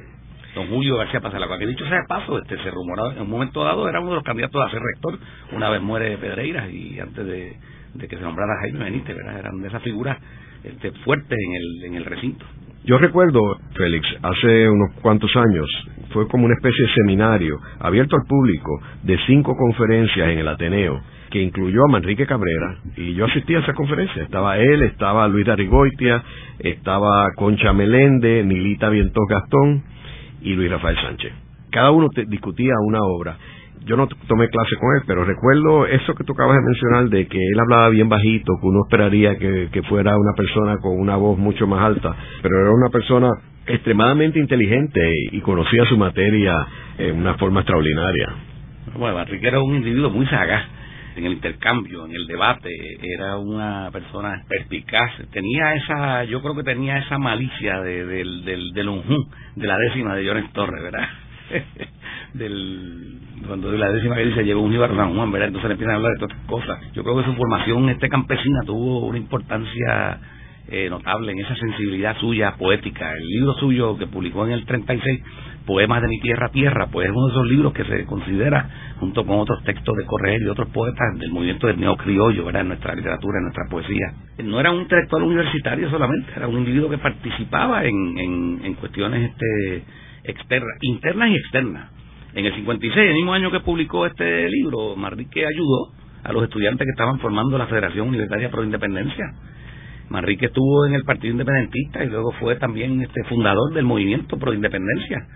[0.55, 3.63] don Julio García Pasalaco, que dicho sea de paso, este, se rumoraba en un momento
[3.63, 5.17] dado, era uno de los candidatos a ser rector,
[5.53, 7.57] una vez muere Pedreira y antes de,
[8.09, 10.19] que se nombrara Jaime Benítez, eran de esas figuras
[10.65, 12.45] este, fuertes en el, en el recinto.
[12.85, 13.41] Yo recuerdo,
[13.75, 15.67] Félix, hace unos cuantos años,
[16.13, 20.99] fue como una especie de seminario abierto al público de cinco conferencias en el Ateneo
[21.31, 24.23] que incluyó a Manrique Cabrera y yo asistí a esa conferencia.
[24.23, 26.23] Estaba él, estaba Luis Darigoitia,
[26.59, 29.85] estaba Concha Melende, Nilita Vientos Gastón
[30.41, 31.33] y Luis Rafael Sánchez.
[31.71, 33.37] Cada uno discutía una obra
[33.85, 37.27] yo no tomé clase con él, pero recuerdo eso que tú acabas de mencionar de
[37.27, 41.39] que él hablaba bien bajito, que uno esperaría que, fuera una persona con una voz
[41.39, 43.31] mucho más alta, pero era una persona
[43.67, 45.01] extremadamente inteligente
[45.33, 46.55] y conocía su materia
[46.99, 48.29] en una forma extraordinaria.
[48.97, 50.65] Bueno, Enrique era un individuo muy sagaz
[51.17, 52.71] en el intercambio, en el debate,
[53.03, 58.73] era una persona perspicaz, tenía esa, yo creo que tenía esa malicia de, del, del,
[58.73, 59.03] del
[59.57, 61.09] de la décima de Jones Torres, ¿verdad?
[62.35, 65.49] del cuando la décima vez se llegó un a San Juan, ¿verdad?
[65.49, 66.79] Entonces le empiezan a hablar de todas cosas.
[66.93, 70.21] Yo creo que su formación este campesina tuvo una importancia
[70.69, 73.13] eh, notable en esa sensibilidad suya poética.
[73.15, 75.21] El libro suyo que publicó en el 36,
[75.67, 79.25] Poemas de mi tierra tierra, pues es uno de esos libros que se considera, junto
[79.27, 82.63] con otros textos de Correr y otros poetas del movimiento del neocriollo, ¿verdad?
[82.63, 84.13] En nuestra literatura, en nuestra poesía.
[84.45, 89.31] No era un intelectual universitario solamente, era un individuo que participaba en, en, en cuestiones
[89.31, 89.85] este
[90.25, 92.00] externas, internas y externas.
[92.35, 96.85] En el 56, el mismo año que publicó este libro, Manrique ayudó a los estudiantes
[96.85, 99.25] que estaban formando la Federación Universitaria Pro Independencia.
[100.11, 104.53] Manrique estuvo en el Partido Independentista y luego fue también este fundador del movimiento Pro
[104.53, 105.27] Independencia.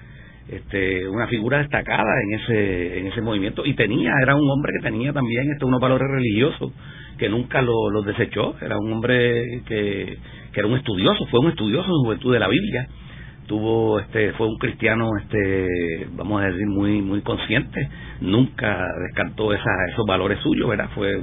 [0.46, 4.90] Este, una figura destacada en ese en ese movimiento y tenía era un hombre que
[4.90, 6.70] tenía también este unos valores religiosos
[7.16, 10.18] que nunca los lo desechó era un hombre que,
[10.52, 12.87] que era un estudioso fue un estudioso en juventud de la Biblia
[13.46, 17.88] tuvo este fue un cristiano este vamos a decir muy muy consciente.
[18.20, 21.16] Nunca descartó esa, esos valores suyos verdad fue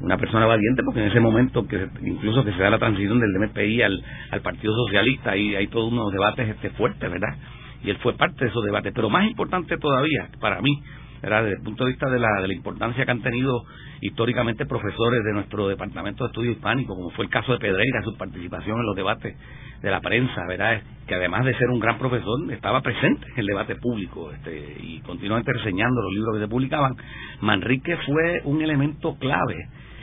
[0.00, 3.48] una persona valiente porque en ese momento que incluso que se da la transición del
[3.48, 7.36] MPI al, al Partido Socialista y hay todos unos debates este fuertes verdad
[7.84, 8.92] y él fue parte de esos debates.
[8.94, 10.82] Pero más importante todavía para mí
[11.22, 11.44] ¿verdad?
[11.44, 13.62] desde el punto de vista de la, de la importancia que han tenido
[14.00, 18.16] históricamente profesores de nuestro departamento de estudio hispánico, como fue el caso de Pedreira, su
[18.16, 19.36] participación en los debates
[19.80, 20.82] de la prensa, ¿verdad?
[21.06, 25.00] Que además de ser un gran profesor, estaba presente en el debate público este, y
[25.00, 26.96] continuamente reseñando los libros que se publicaban.
[27.40, 29.56] Manrique fue un elemento clave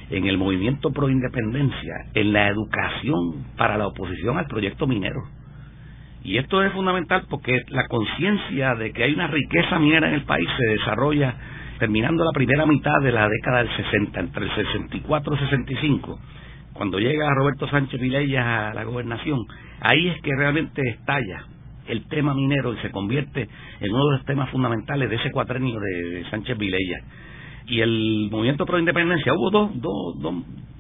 [0.10, 5.22] en el movimiento pro independencia, en la educación para la oposición al proyecto minero.
[6.24, 10.24] Y esto es fundamental porque la conciencia de que hay una riqueza minera en el
[10.24, 11.36] país se desarrolla
[11.80, 16.20] terminando la primera mitad de la década del 60, entre el 64 y 65,
[16.74, 19.40] cuando llega Roberto Sánchez Vilella a la gobernación,
[19.80, 21.46] ahí es que realmente estalla
[21.88, 25.80] el tema minero y se convierte en uno de los temas fundamentales de ese cuatrenio
[25.80, 27.00] de Sánchez Vilella.
[27.66, 30.36] Y el movimiento pro independencia, hubo dos, dos, dos,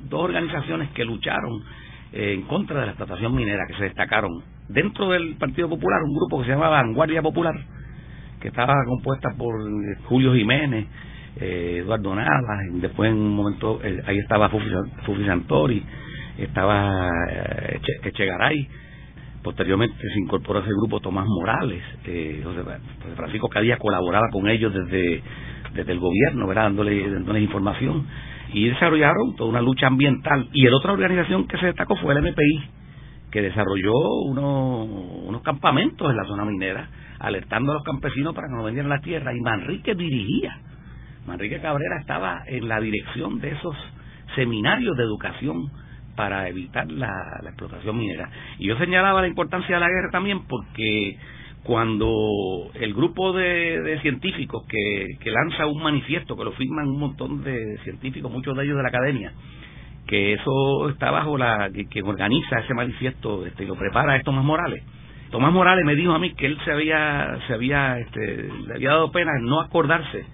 [0.09, 1.63] dos organizaciones que lucharon
[2.11, 4.31] en contra de la explotación minera, que se destacaron.
[4.67, 7.55] Dentro del Partido Popular, un grupo que se llamaba Vanguardia Popular,
[8.39, 9.55] que estaba compuesta por
[10.05, 10.87] Julio Jiménez,
[11.37, 15.83] eh, Eduardo Navas, y después en un momento eh, ahí estaba Fufi, Santori,
[16.37, 18.67] estaba eh, Echegaray,
[19.43, 22.61] posteriormente se incorporó a ese grupo Tomás Morales, eh, José,
[23.15, 25.21] Francisco Cadía colaboraba con ellos desde,
[25.73, 26.63] desde el gobierno, ¿verdad?
[26.63, 28.05] Dándole, dándole información,
[28.53, 30.49] y desarrollaron toda una lucha ambiental.
[30.53, 32.63] Y la otra organización que se destacó fue el MPI,
[33.31, 33.93] que desarrolló
[34.25, 34.87] unos,
[35.25, 39.01] unos campamentos en la zona minera alertando a los campesinos para que no vendieran la
[39.01, 40.57] tierra y Manrique dirigía.
[41.27, 43.75] Manrique Cabrera estaba en la dirección de esos
[44.35, 45.69] seminarios de educación
[46.15, 47.11] para evitar la,
[47.43, 48.29] explotación minera.
[48.57, 51.17] Y yo señalaba la importancia de la guerra también porque
[51.63, 57.43] cuando el grupo de, científicos que, que, lanza un manifiesto, que lo firman un montón
[57.43, 59.33] de científicos, muchos de ellos de la academia,
[60.07, 64.43] que eso está bajo la que, organiza ese manifiesto este, y lo prepara a Tomás
[64.43, 64.83] Morales,
[65.31, 68.89] Tomás Morales me dijo a mí que él se había, se había, este, le había
[68.91, 70.25] dado pena no acordarse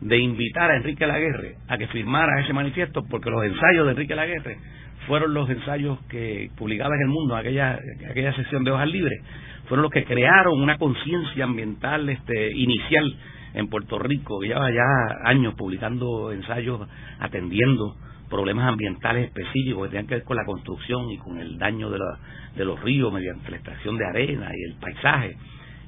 [0.00, 4.14] de invitar a Enrique Laguerre a que firmara ese manifiesto porque los ensayos de Enrique
[4.14, 4.58] Laguerre
[5.06, 7.78] fueron los ensayos que publicaba en el mundo, aquella,
[8.10, 9.22] aquella sección de hojas libres,
[9.68, 13.14] fueron los que crearon una conciencia ambiental este, inicial
[13.54, 14.84] en Puerto Rico, que lleva ya
[15.24, 16.86] años publicando ensayos
[17.20, 17.96] atendiendo
[18.28, 21.98] problemas ambientales específicos que tenían que ver con la construcción y con el daño de,
[21.98, 22.18] la,
[22.56, 25.36] de los ríos mediante la extracción de arena y el paisaje.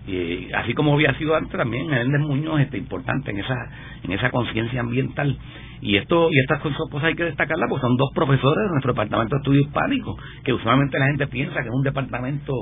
[0.07, 3.57] Y así como había sido antes también Hernández Muñoz este importante en esa
[4.05, 5.37] en esa conciencia ambiental
[5.81, 9.37] y esto y estas cosas hay que destacarlas porque son dos profesores de nuestro departamento
[9.37, 12.53] de estudio hispánico que usualmente la gente piensa que es un departamento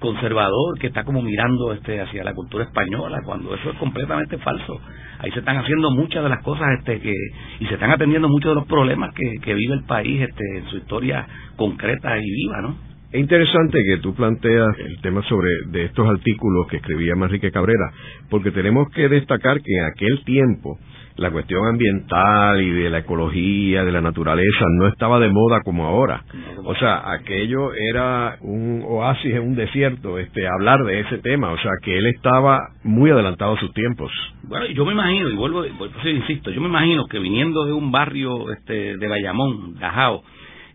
[0.00, 4.80] conservador que está como mirando este hacia la cultura española cuando eso es completamente falso.
[5.18, 7.14] Ahí se están haciendo muchas de las cosas este que
[7.60, 10.66] y se están atendiendo muchos de los problemas que, que vive el país este en
[10.66, 12.76] su historia concreta y viva no
[13.12, 17.92] Es interesante que tú planteas el tema sobre de estos artículos que escribía Manrique Cabrera,
[18.28, 20.78] porque tenemos que destacar que en aquel tiempo
[21.16, 25.86] la cuestión ambiental y de la ecología, de la naturaleza, no estaba de moda como
[25.86, 26.24] ahora.
[26.64, 31.52] O sea, aquello era un oasis en un desierto, este, hablar de ese tema.
[31.52, 34.10] O sea, que él estaba muy adelantado a sus tiempos.
[34.42, 37.92] Bueno, yo me imagino, y vuelvo, vuelvo insisto, yo me imagino que viniendo de un
[37.92, 40.22] barrio este, de Bayamón, Gajao,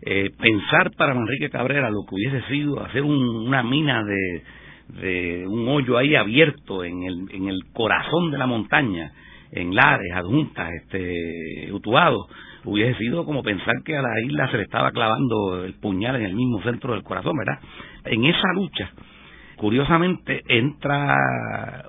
[0.02, 4.42] eh, pensar para Manrique Cabrera lo que hubiese sido hacer una mina de,
[5.02, 9.12] de un hoyo ahí abierto en el, en el corazón de la montaña,
[9.52, 12.26] en Lares, Adjuntas, este, Utuado,
[12.64, 16.26] hubiese sido como pensar que a la isla se le estaba clavando el puñal en
[16.26, 17.60] el mismo centro del corazón, ¿verdad?
[18.04, 18.90] En esa lucha,
[19.56, 21.16] curiosamente, entra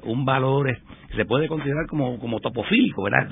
[0.04, 0.70] un valor
[1.16, 3.28] se puede considerar como, como topofílico, ¿verdad?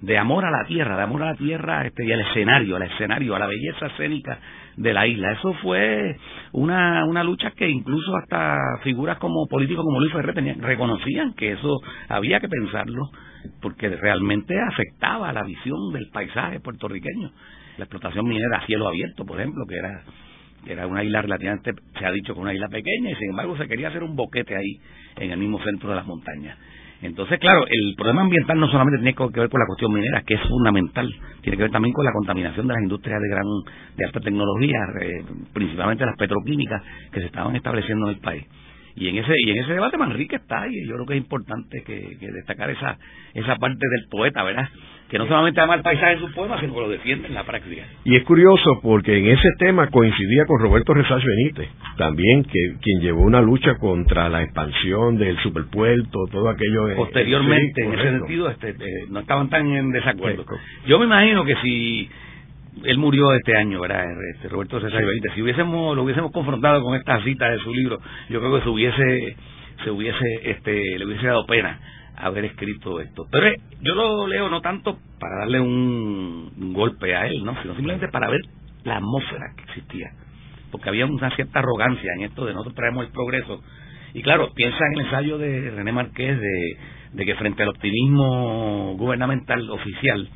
[0.00, 2.82] De amor a la tierra, de amor a la tierra este, y al escenario, al
[2.82, 4.38] escenario, a la belleza escénica
[4.76, 5.32] de la isla.
[5.32, 6.16] Eso fue
[6.52, 11.80] una, una lucha que incluso hasta figuras como políticos como Luis Ferrer reconocían que eso
[12.08, 13.10] había que pensarlo
[13.60, 17.30] porque realmente afectaba la visión del paisaje puertorriqueño.
[17.78, 20.02] La explotación minera a cielo abierto, por ejemplo, que era
[20.66, 23.68] era una isla relativamente, se ha dicho que una isla pequeña, y sin embargo se
[23.68, 24.80] quería hacer un boquete ahí,
[25.16, 26.58] en el mismo centro de las montañas.
[27.02, 30.34] Entonces, claro, el problema ambiental no solamente tiene que ver con la cuestión minera, que
[30.34, 33.44] es fundamental, tiene que ver también con la contaminación de las industrias de gran
[33.96, 36.82] de alta tecnología, eh, principalmente las petroquímicas
[37.12, 38.44] que se estaban estableciendo en el país
[38.96, 41.82] y en ese y en ese debate Manrique está y yo creo que es importante
[41.84, 42.98] que, destacar esa
[43.34, 44.68] esa parte del poeta verdad
[45.10, 47.44] que no solamente ama el paisaje en sus poemas sino que lo defiende en la
[47.44, 47.82] práctica.
[48.04, 53.00] Y es curioso porque en ese tema coincidía con Roberto Resach Benítez también que quien
[53.00, 58.70] llevó una lucha contra la expansión del superpuerto todo aquello posteriormente en ese sentido este,
[58.70, 60.44] eh, no estaban tan en desacuerdo.
[60.86, 62.08] Yo me imagino que si
[62.84, 64.04] él murió este año, ¿verdad?
[64.34, 65.02] Este, Roberto César.
[65.34, 67.98] Si hubiésemos, lo hubiésemos confrontado con esta cita de su libro,
[68.28, 69.36] yo creo que se hubiese,
[69.84, 71.80] se hubiese, este, le hubiese dado pena
[72.16, 73.26] haber escrito esto.
[73.30, 77.60] Pero eh, yo lo leo no tanto para darle un, golpe a él, ¿no?
[77.62, 78.40] Sino simplemente para ver
[78.84, 80.10] la atmósfera que existía.
[80.70, 83.62] Porque había una cierta arrogancia en esto de nosotros traemos el progreso.
[84.14, 86.78] Y claro, piensa en el ensayo de René Marqués de,
[87.12, 90.28] de que frente al optimismo gubernamental oficial,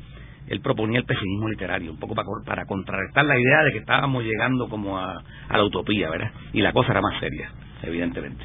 [0.47, 4.23] él proponía el pesimismo literario, un poco para, para contrarrestar la idea de que estábamos
[4.23, 6.31] llegando como a, a la utopía, ¿verdad?
[6.53, 7.51] Y la cosa era más seria,
[7.83, 8.43] evidentemente.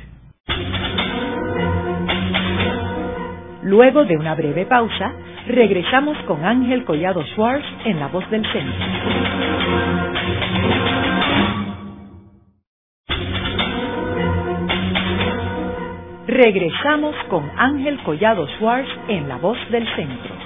[3.63, 5.13] Luego de una breve pausa,
[5.49, 8.87] regresamos con Ángel Collado Schwartz en La Voz del Centro.
[16.29, 20.46] Regresamos con Ángel Collado Schwartz en La Voz del Centro.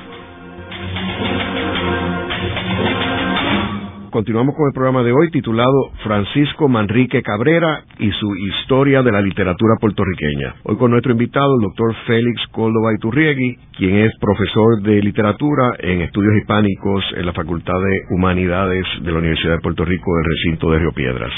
[4.11, 9.21] Continuamos con el programa de hoy titulado Francisco Manrique Cabrera y su historia de la
[9.21, 10.57] literatura puertorriqueña.
[10.65, 16.01] Hoy con nuestro invitado, el doctor Félix Córdoba Iturriegui, quien es profesor de literatura en
[16.01, 20.73] estudios hispánicos en la Facultad de Humanidades de la Universidad de Puerto Rico del recinto
[20.73, 21.33] de Río Piedras.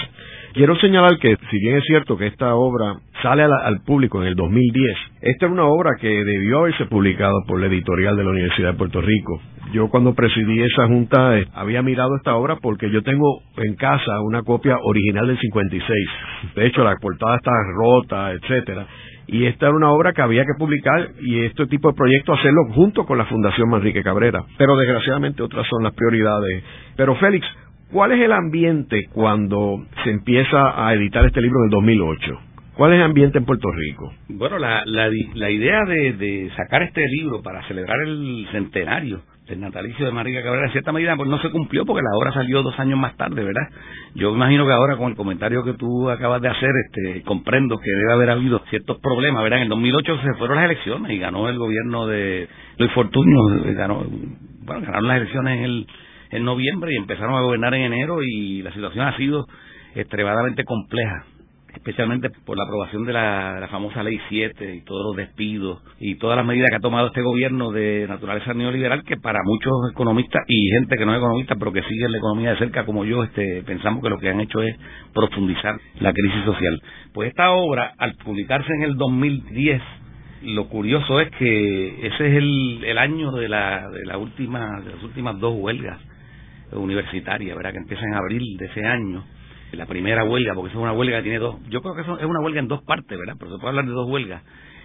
[0.55, 4.35] Quiero señalar que, si bien es cierto que esta obra sale al, público en el
[4.35, 8.73] 2010, esta es una obra que debió haberse publicado por la editorial de la Universidad
[8.73, 9.41] de Puerto Rico.
[9.73, 14.21] Yo cuando presidí esa junta eh, había mirado esta obra porque yo tengo en casa
[14.21, 16.09] una copia original del 56.
[16.55, 18.87] De hecho, la portada está rota, etcétera.
[19.29, 22.65] Y esta era una obra que había que publicar y este tipo de proyectos hacerlo
[22.75, 24.45] junto con la Fundación Manrique Cabrera.
[24.59, 26.63] Pero desgraciadamente otras son las prioridades.
[26.97, 27.47] Pero Félix,
[27.93, 32.41] ¿Cuál es el ambiente cuando se empieza a editar este libro en el 2008?
[32.75, 34.11] ¿Cuál es el ambiente en Puerto Rico?
[34.31, 40.13] Bueno, la, la, idea de, sacar este libro para celebrar el centenario del natalicio de
[40.13, 42.99] María Cabrera, en cierta medida, pues no se cumplió porque la obra salió dos años
[42.99, 43.69] más tarde, ¿verdad?
[44.15, 47.91] Yo imagino que ahora con el comentario que tú acabas de hacer, este, comprendo que
[47.91, 49.59] debe haber habido ciertos problemas, ¿verdad?
[49.59, 53.39] En el 2008 se fueron las elecciones y ganó el gobierno de Luis Fortunio,
[53.75, 54.07] ganó,
[54.65, 55.87] bueno, ganaron las elecciones en el
[56.33, 59.47] en noviembre y empezaron a gobernar en enero y la situación ha sido
[59.95, 61.27] extremadamente compleja
[61.75, 66.37] especialmente por la aprobación de la, famosa Ley 7 y todos los despidos y todas
[66.37, 70.69] las medidas que ha tomado este gobierno de naturaleza neoliberal que para muchos economistas y
[70.79, 73.63] gente que no es economista pero que sigue la economía de cerca como yo este
[73.63, 74.77] pensamos que lo que han hecho es
[75.15, 76.81] profundizar la crisis social.
[77.15, 79.83] Pues esta obra al publicarse en el 2010
[80.43, 84.91] lo curioso es que ese es el, el año de la, de la última de
[84.91, 85.99] las últimas dos huelgas
[86.73, 87.73] universitaria, ¿verdad?
[87.73, 89.25] Que empieza en abril de ese año,
[89.73, 92.41] la primera huelga, porque es una huelga que tiene dos, yo creo que es una
[92.41, 93.37] huelga en dos partes, ¿verdad?
[93.39, 94.43] Pero se puede hablar de dos huelgas.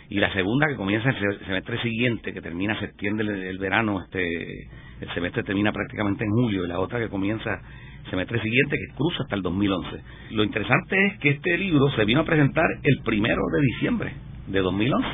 [0.09, 4.69] Y la segunda que comienza el semestre siguiente, que termina septiembre el verano, este
[5.01, 7.61] el semestre termina prácticamente en julio, y la otra que comienza
[8.09, 10.01] semestre siguiente que cruza hasta el 2011.
[10.31, 14.13] Lo interesante es que este libro se vino a presentar el primero de diciembre
[14.47, 15.07] de 2011,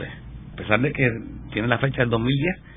[0.54, 1.10] a pesar de que
[1.52, 2.73] tiene la fecha del 2010,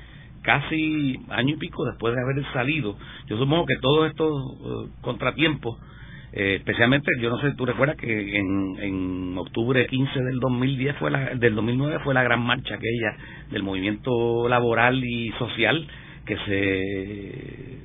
[0.47, 2.95] casi año y pico después de haber salido.
[3.27, 5.77] Yo supongo que todos estos eh, contratiempos,
[6.31, 11.11] eh, especialmente, yo no sé, tú recuerdas que en, en octubre 15 del 2010 fue
[11.11, 13.17] la, del 2009 fue la gran marcha aquella
[13.51, 15.85] del movimiento laboral y social
[16.25, 17.79] que se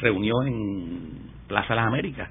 [0.00, 1.10] reunió en
[1.46, 2.28] Plaza Las Américas,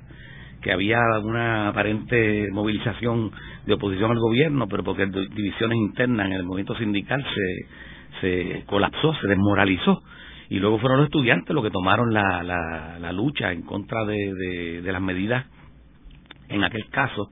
[0.62, 3.32] que había una aparente movilización
[3.66, 7.89] de oposición al gobierno, pero porque divisiones internas en el movimiento sindical se,
[8.22, 10.02] se colapsó, se desmoralizó.
[10.50, 14.92] Y luego fueron los estudiantes los que tomaron la, la, lucha en contra de, de
[14.92, 15.46] las medidas,
[16.50, 17.30] en aquel caso,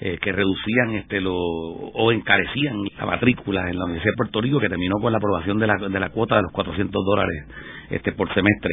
[0.00, 4.58] eh, que reducían este lo, o encarecían la matrícula en la Universidad de Puerto Rico
[4.58, 7.46] que terminó con la aprobación de la, de la cuota de los 400 dólares
[7.90, 8.70] este por semestre.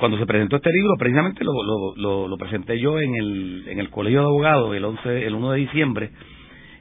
[0.00, 1.52] Cuando se presentó este libro, precisamente lo,
[1.96, 5.50] lo, lo, presenté yo en el, en el Colegio de Abogados el 11, el 1
[5.52, 6.10] de diciembre.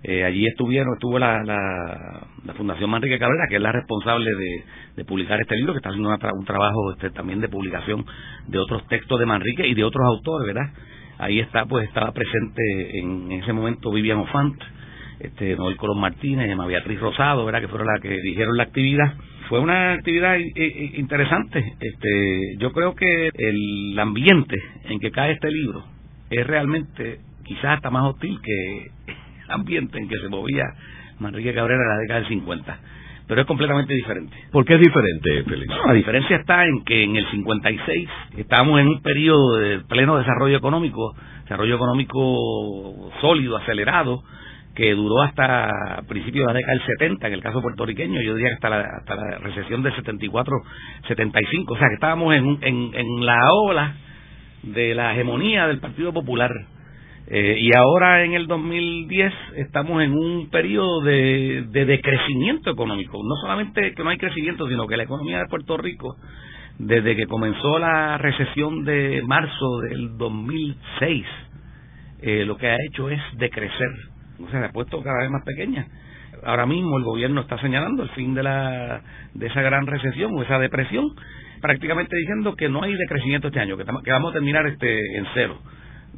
[0.05, 4.63] Eh, allí estuvieron, estuvo la, la, Fundación Manrique Cabrera, que es la responsable de,
[4.97, 8.05] de publicar este libro, que está haciendo un trabajo este, también de publicación
[8.47, 10.71] de otros textos de Manrique y de otros autores, ¿verdad?
[11.19, 14.61] Ahí está, pues estaba presente en, ese momento Vivian Ofant,
[15.19, 17.61] este, Noel Colón Martínez, Emma Beatriz Rosado, ¿verdad?
[17.61, 19.13] que fueron las que dirigieron la actividad.
[19.47, 20.37] Fue una actividad
[20.95, 21.63] interesante.
[21.79, 25.85] Este, yo creo que el ambiente en que cae este libro
[26.29, 28.91] es realmente quizás hasta más hostil que
[29.53, 30.65] ambiente en que se movía
[31.19, 32.79] Manrique Cabrera en la década del 50
[33.27, 34.35] pero es completamente diferente.
[34.51, 35.73] ¿Por qué es diferente, Félix?
[35.85, 40.57] la diferencia está en que en el 56 estábamos en un periodo de pleno desarrollo
[40.57, 44.23] económico, desarrollo económico sólido, acelerado,
[44.75, 48.49] que duró hasta principios de la década del 70, en el caso puertorriqueño, yo diría
[48.49, 53.25] que hasta la, hasta la recesión del 74-75, o sea que estábamos en, en, en
[53.25, 53.95] la ola
[54.63, 56.49] de la hegemonía del Partido Popular
[57.27, 63.17] eh, y ahora en el 2010 estamos en un periodo de, de decrecimiento económico.
[63.23, 66.17] No solamente que no hay crecimiento, sino que la economía de Puerto Rico,
[66.79, 71.25] desde que comenzó la recesión de marzo del 2006,
[72.21, 73.89] eh, lo que ha hecho es decrecer.
[74.39, 75.87] O sea, se ha puesto cada vez más pequeña.
[76.45, 79.01] Ahora mismo el gobierno está señalando el fin de, la,
[79.33, 81.05] de esa gran recesión o esa depresión,
[81.61, 85.25] prácticamente diciendo que no hay decrecimiento este año, que, que vamos a terminar este en
[85.33, 85.57] cero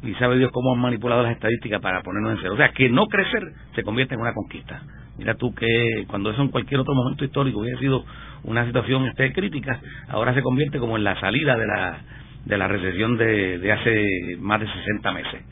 [0.02, 2.54] y sabe Dios cómo han manipulado las estadísticas para ponernos en cero.
[2.54, 4.82] O sea, que no crecer se convierte en una conquista.
[5.18, 8.04] Mira tú que cuando eso en cualquier otro momento histórico hubiera sido
[8.44, 11.98] una situación este, crítica, ahora se convierte como en la salida de la,
[12.44, 15.42] de la recesión de, de hace más de 60 meses,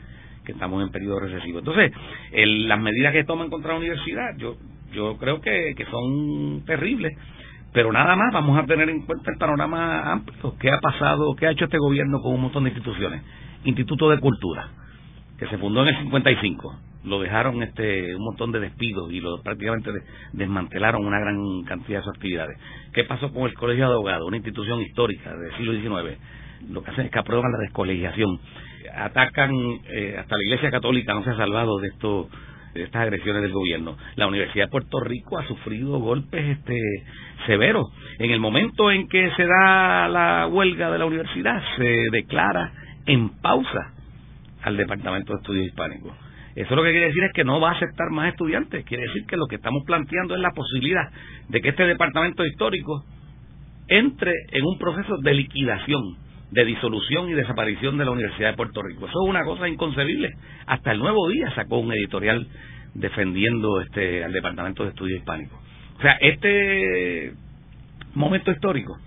[0.45, 1.59] que estamos en periodo recesivo.
[1.59, 1.91] Entonces,
[2.31, 4.55] el, las medidas que toman contra la universidad, yo,
[4.93, 7.13] yo creo que, que son terribles
[7.73, 10.55] pero nada más vamos a tener en cuenta el panorama amplio.
[10.57, 13.21] ¿Qué ha pasado, qué ha hecho este gobierno con un montón de instituciones?
[13.63, 14.69] Instituto de Cultura,
[15.37, 16.79] que se fundó en el 55.
[17.05, 19.91] Lo dejaron este un montón de despidos y lo prácticamente
[20.33, 22.57] desmantelaron una gran cantidad de sus actividades.
[22.93, 26.19] ¿Qué pasó con el Colegio de Abogados, una institución histórica del siglo XIX?
[26.69, 28.39] Lo que hacen es que aprueban la descolegiación.
[28.95, 29.51] Atacan,
[29.89, 32.29] eh, hasta la Iglesia Católica no se ha salvado de esto
[32.75, 33.97] de estas agresiones del gobierno.
[34.15, 36.77] La Universidad de Puerto Rico ha sufrido golpes este
[37.45, 37.87] severos.
[38.19, 42.71] En el momento en que se da la huelga de la universidad, se declara
[43.05, 43.93] en pausa
[44.63, 46.13] al Departamento de Estudios Hispánicos.
[46.55, 48.85] Eso lo que quiere decir es que no va a aceptar más estudiantes.
[48.85, 51.11] Quiere decir que lo que estamos planteando es la posibilidad
[51.49, 53.03] de que este departamento histórico
[53.87, 56.01] entre en un proceso de liquidación,
[56.51, 59.05] de disolución y desaparición de la Universidad de Puerto Rico.
[59.05, 60.31] Eso es una cosa inconcebible.
[60.65, 62.47] Hasta el nuevo día sacó un editorial
[62.93, 65.59] defendiendo este al Departamento de Estudios Hispánicos.
[65.97, 67.33] O sea, este
[68.13, 68.97] momento histórico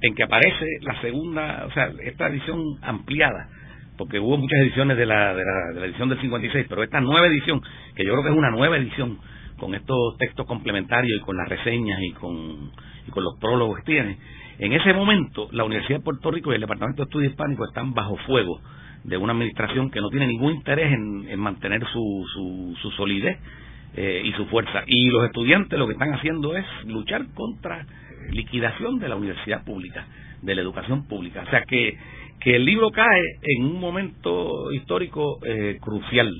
[0.00, 3.48] en que aparece la segunda, o sea, esta edición ampliada,
[3.96, 7.00] porque hubo muchas ediciones de la, de la, de la edición del 56, pero esta
[7.00, 7.60] nueva edición,
[7.96, 9.18] que yo creo que es una nueva edición,
[9.58, 12.70] con estos textos complementarios y con las reseñas y con,
[13.06, 14.18] y con los prólogos que tiene,
[14.58, 17.92] en ese momento la Universidad de Puerto Rico y el Departamento de Estudios Hispánicos están
[17.92, 18.60] bajo fuego
[19.04, 23.38] de una administración que no tiene ningún interés en, en mantener su, su, su solidez
[23.94, 24.82] eh, y su fuerza.
[24.86, 27.86] Y los estudiantes lo que están haciendo es luchar contra
[28.30, 30.06] liquidación de la universidad pública,
[30.42, 31.44] de la educación pública.
[31.46, 31.96] O sea que,
[32.40, 36.32] que el libro cae en un momento histórico eh, crucial.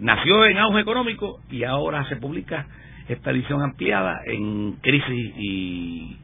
[0.00, 2.66] Nació en auge económico y ahora se publica
[3.08, 6.16] esta edición ampliada en crisis y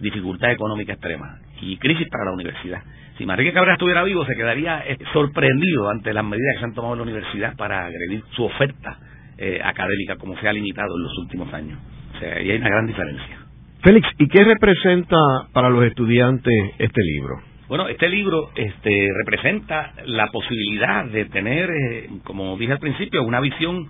[0.00, 2.82] dificultad económica extrema y crisis para la universidad.
[3.18, 6.74] Si Manrique Cabrera estuviera vivo, se quedaría eh, sorprendido ante las medidas que se han
[6.74, 8.98] tomado en la universidad para agredir su oferta
[9.38, 11.78] eh, académica, como se ha limitado en los últimos años.
[12.16, 13.41] O sea, y hay una gran diferencia.
[13.82, 15.16] Félix, ¿y qué representa
[15.52, 17.40] para los estudiantes este libro?
[17.66, 23.40] Bueno, este libro este, representa la posibilidad de tener, eh, como dije al principio, una
[23.40, 23.88] visión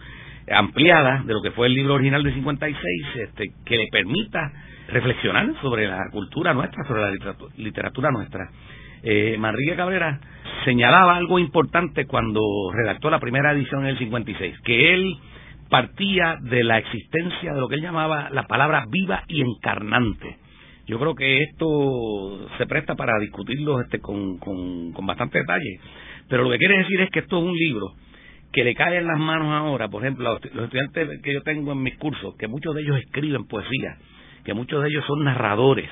[0.50, 4.50] ampliada de lo que fue el libro original de 56, este, que le permita
[4.88, 8.48] reflexionar sobre la cultura nuestra, sobre la literatura, nuestra.
[9.02, 10.20] Eh, Manrique Cabrera
[10.64, 12.40] señalaba algo importante cuando
[12.72, 15.18] redactó la primera edición en el 56, que él
[15.72, 20.36] partía de la existencia de lo que él llamaba la palabra viva y encarnante.
[20.86, 25.80] Yo creo que esto se presta para discutirlo este, con, con, con bastante detalle,
[26.28, 27.94] pero lo que quiere decir es que esto es un libro
[28.52, 31.82] que le cae en las manos ahora, por ejemplo, los estudiantes que yo tengo en
[31.82, 33.96] mis cursos, que muchos de ellos escriben poesía,
[34.44, 35.88] que muchos de ellos son narradores,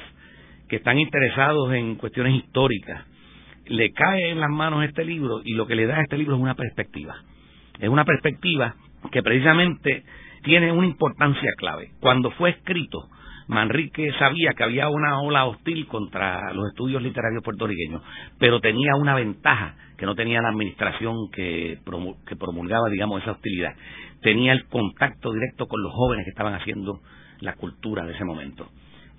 [0.68, 3.06] que están interesados en cuestiones históricas,
[3.64, 6.36] le cae en las manos este libro y lo que le da a este libro
[6.36, 7.16] es una perspectiva.
[7.78, 8.74] Es una perspectiva
[9.11, 10.05] que precisamente
[10.42, 11.90] tiene una importancia clave.
[12.01, 13.09] Cuando fue escrito,
[13.51, 18.01] Manrique sabía que había una ola hostil contra los estudios literarios puertorriqueños,
[18.38, 23.74] pero tenía una ventaja que no tenía la administración que, promulgaba, digamos, esa hostilidad.
[24.22, 27.01] Tenía el contacto directo con los jóvenes que estaban haciendo
[27.40, 28.68] la cultura de ese momento,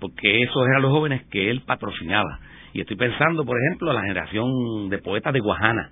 [0.00, 2.40] porque esos eran los jóvenes que él patrocinaba.
[2.72, 5.90] Y estoy pensando, por ejemplo, en la generación de poetas de Guajana.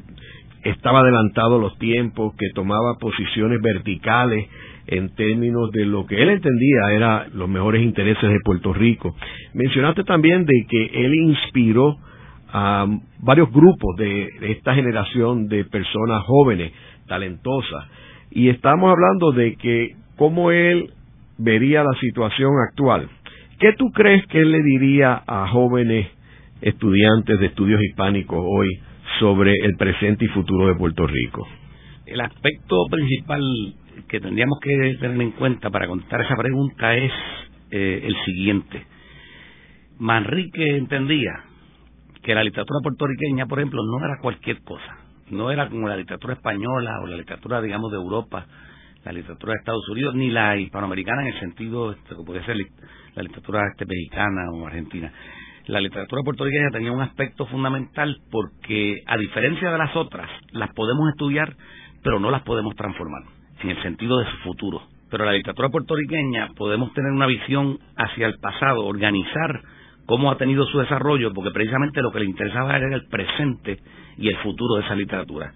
[0.65, 4.49] estaba adelantado a los tiempos, que tomaba posiciones verticales
[4.87, 9.15] en términos de lo que él entendía eran los mejores intereses de Puerto Rico.
[9.53, 11.99] Mencionaste también de que él inspiró
[12.49, 12.87] a
[13.19, 16.73] varios grupos de esta generación de personas jóvenes,
[17.07, 17.85] talentosas,
[18.31, 20.95] y estamos hablando de que cómo él
[21.39, 23.09] vería la situación actual.
[23.59, 26.09] ¿Qué tú crees que él le diría a jóvenes
[26.61, 28.69] estudiantes de estudios hispánicos hoy
[29.19, 31.47] sobre el presente y futuro de Puerto Rico?
[32.05, 33.43] El aspecto principal
[34.09, 37.13] que tendríamos que tener en cuenta para contestar esa pregunta es
[37.71, 38.87] eh, el siguiente.
[39.99, 41.33] Manrique entendía
[42.23, 44.99] que la literatura puertorriqueña, por ejemplo, no era cualquier cosa.
[45.31, 48.47] No era como la literatura española o la literatura, digamos, de Europa,
[49.07, 52.57] la literatura de Estados Unidos, ni la hispanoamericana en el sentido este, que puede ser
[53.15, 55.13] la literatura este, mexicana o argentina
[55.67, 61.09] la literatura puertorriqueña tenía un aspecto fundamental porque, a diferencia de las otras, las podemos
[61.11, 61.57] estudiar,
[62.03, 63.23] pero no las podemos transformar,
[63.63, 64.83] en el sentido de su futuro.
[65.11, 69.61] Pero la literatura puertorriqueña podemos tener una visión hacia el pasado, organizar
[70.07, 73.79] cómo ha tenido su desarrollo, porque precisamente lo que le interesaba era el presente
[74.19, 75.53] y el futuro de esa literatura.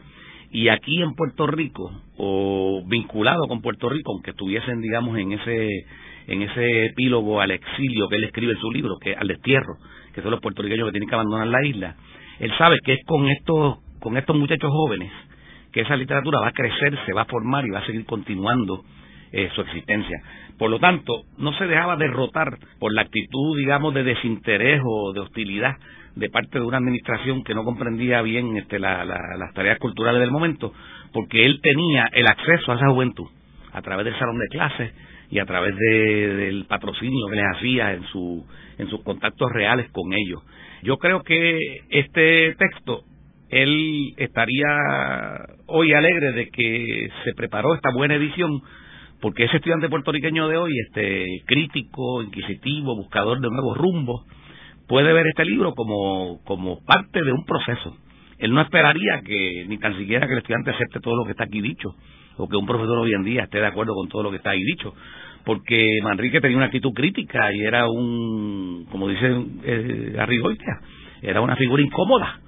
[0.51, 5.69] Y aquí en Puerto Rico, o vinculado con Puerto Rico, aunque estuviesen, digamos, en ese,
[6.27, 9.77] en ese epílogo al exilio que él escribe en su libro, que al destierro,
[10.13, 11.95] que son los puertorriqueños que tienen que abandonar la isla,
[12.41, 15.13] él sabe que es con estos, con estos muchachos jóvenes
[15.73, 18.83] que esa literatura va a crecer, se va a formar y va a seguir continuando
[19.33, 20.21] eh, su existencia.
[20.59, 25.21] Por lo tanto, no se dejaba derrotar por la actitud, digamos, de desinterés o de
[25.21, 25.77] hostilidad
[26.17, 30.73] de parte de una administración que no comprendía bien este, las tareas culturales del momento,
[31.13, 33.29] porque él tenía el acceso a esa juventud
[33.73, 34.93] a través del salón de clases
[35.31, 38.45] y a través del patrocinio que les hacía en, su,
[38.79, 40.43] en sus contactos reales con ellos.
[40.83, 41.59] Yo creo que
[41.91, 43.03] este texto,
[43.49, 44.67] él estaría
[45.67, 48.61] hoy alegre de que se preparó esta buena edición,
[49.21, 54.27] porque ese estudiante puertorriqueño de hoy, este crítico, inquisitivo, buscador de nuevos rumbos,
[54.91, 57.97] puede ver este libro como, como parte de un proceso.
[58.39, 61.45] Él no esperaría que ni tan siquiera que el estudiante acepte todo lo que está
[61.45, 61.95] aquí dicho,
[62.37, 64.51] o que un profesor hoy en día esté de acuerdo con todo lo que está
[64.51, 64.93] ahí dicho,
[65.45, 69.33] porque Manrique tenía una actitud crítica y era un, como dice
[69.63, 70.17] eh,
[71.23, 72.41] era una figura incómoda,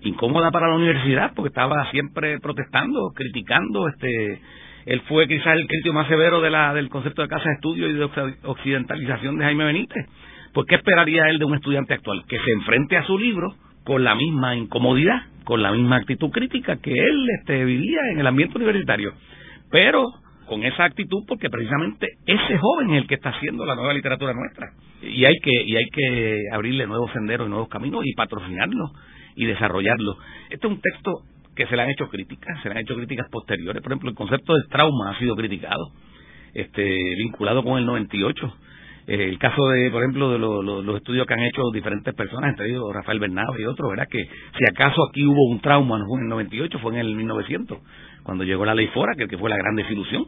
[0.00, 4.40] incómoda para la universidad, porque estaba siempre protestando, criticando, este
[4.86, 7.88] él fue quizás el crítico más severo de la, del concepto de casa de estudio
[7.88, 8.04] y de
[8.44, 10.06] occidentalización de Jaime Benítez.
[10.52, 12.24] Pues, ¿qué esperaría él de un estudiante actual?
[12.28, 16.76] Que se enfrente a su libro con la misma incomodidad, con la misma actitud crítica
[16.76, 19.12] que él este, vivía en el ambiente universitario.
[19.70, 20.04] Pero
[20.46, 24.32] con esa actitud porque precisamente ese joven es el que está haciendo la nueva literatura
[24.34, 28.90] nuestra y hay que y hay que abrirle nuevos senderos y nuevos caminos y patrocinarlo
[29.36, 30.16] y desarrollarlo.
[30.50, 31.22] Este es un texto
[31.54, 33.82] que se le han hecho críticas, se le han hecho críticas posteriores.
[33.82, 35.92] Por ejemplo, el concepto del trauma ha sido criticado,
[36.54, 36.82] este,
[37.16, 38.52] vinculado con el 98.
[39.10, 42.68] Eh, el caso de, por ejemplo, de los estudios que han hecho diferentes personas, entre
[42.68, 44.06] ellos Rafael Bernardo y otros, ¿verdad?
[44.08, 47.16] Que si acaso aquí hubo un trauma no fue en el 98, fue en el
[47.16, 47.78] 1900,
[48.22, 50.26] cuando llegó la ley Fora, que, que fue la gran desilusión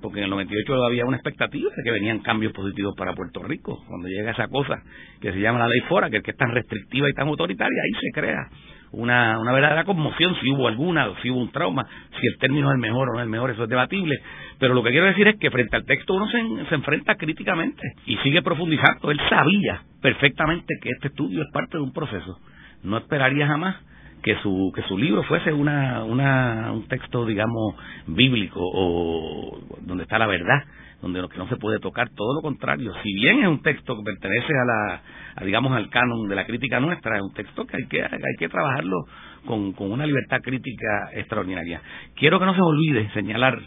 [0.00, 3.84] porque en el 98 había una expectativa de que venían cambios positivos para Puerto Rico.
[3.86, 4.82] Cuando llega esa cosa
[5.20, 8.00] que se llama la ley Fora, que que es tan restrictiva y tan autoritaria, ahí
[8.00, 8.48] se crea
[8.92, 11.86] una, una verdadera conmoción, si hubo alguna, si hubo un trauma,
[12.18, 14.20] si el término es el mejor o no es el mejor, eso es debatible.
[14.60, 18.18] Pero lo que quiero decir es que frente al texto uno se, enfrenta críticamente y
[18.18, 19.10] sigue profundizando.
[19.10, 22.38] Él sabía perfectamente que este estudio es parte de un proceso.
[22.82, 23.76] No esperaría jamás
[24.22, 27.74] que su que su libro fuese una, una un texto digamos
[28.06, 30.62] bíblico o donde está la verdad
[31.00, 33.96] donde lo que no se puede tocar todo lo contrario si bien es un texto
[33.96, 37.78] que pertenece a la digamos al canon de la crítica nuestra es un texto que
[37.78, 39.06] hay que hay que trabajarlo
[39.46, 41.80] con, con una libertad crítica extraordinaria
[42.14, 43.58] quiero que no se olvide señalar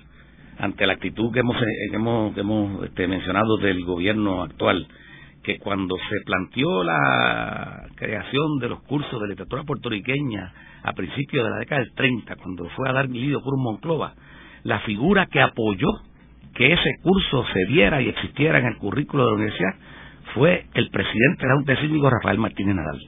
[0.60, 4.88] ante la actitud que hemos que hemos, que hemos este, mencionado del gobierno actual
[5.44, 11.50] que cuando se planteó la creación de los cursos de literatura puertorriqueña a principios de
[11.50, 14.14] la década del 30, cuando fue a dar Lidio Cruz Monclova,
[14.64, 15.90] la figura que apoyó
[16.56, 19.76] que ese curso se diera y existiera en el currículo de la universidad
[20.34, 21.76] fue el presidente de la UNTE
[22.10, 23.00] Rafael Martínez Nadal,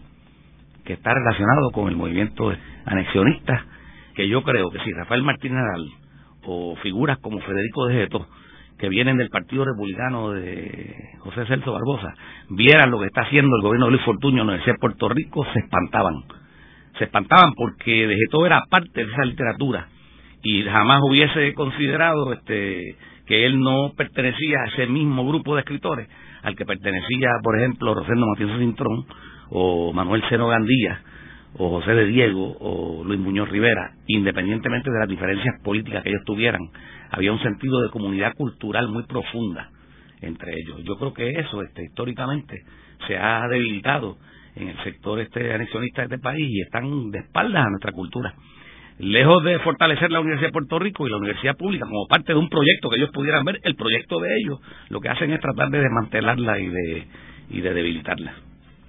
[0.83, 2.51] que está relacionado con el movimiento
[2.85, 3.65] anexionista,
[4.13, 6.04] que yo creo que si Rafael Martínez Nadal
[6.45, 8.27] o figuras como Federico de Geto
[8.77, 12.13] que vienen del Partido Republicano de José Celso Barbosa
[12.49, 15.59] vieran lo que está haciendo el gobierno de Luis Fortuño en la Puerto Rico, se
[15.59, 16.15] espantaban.
[16.97, 19.87] Se espantaban porque de todo era parte de esa literatura
[20.43, 26.07] y jamás hubiese considerado este que él no pertenecía a ese mismo grupo de escritores
[26.43, 29.05] al que pertenecía, por ejemplo, Rosendo Matías Cintrón
[29.49, 31.01] o Manuel Seno Gandía
[31.57, 36.23] o José de Diego o Luis Muñoz Rivera, independientemente de las diferencias políticas que ellos
[36.25, 36.61] tuvieran,
[37.11, 39.69] había un sentido de comunidad cultural muy profunda
[40.21, 40.83] entre ellos.
[40.83, 42.63] Yo creo que eso este, históricamente
[43.07, 44.17] se ha debilitado
[44.55, 48.33] en el sector este anexionista de este país y están de espaldas a nuestra cultura.
[48.97, 52.39] Lejos de fortalecer la Universidad de Puerto Rico y la Universidad Pública como parte de
[52.39, 55.69] un proyecto que ellos pudieran ver, el proyecto de ellos lo que hacen es tratar
[55.69, 57.07] de desmantelarla y de,
[57.49, 58.44] y de debilitarla.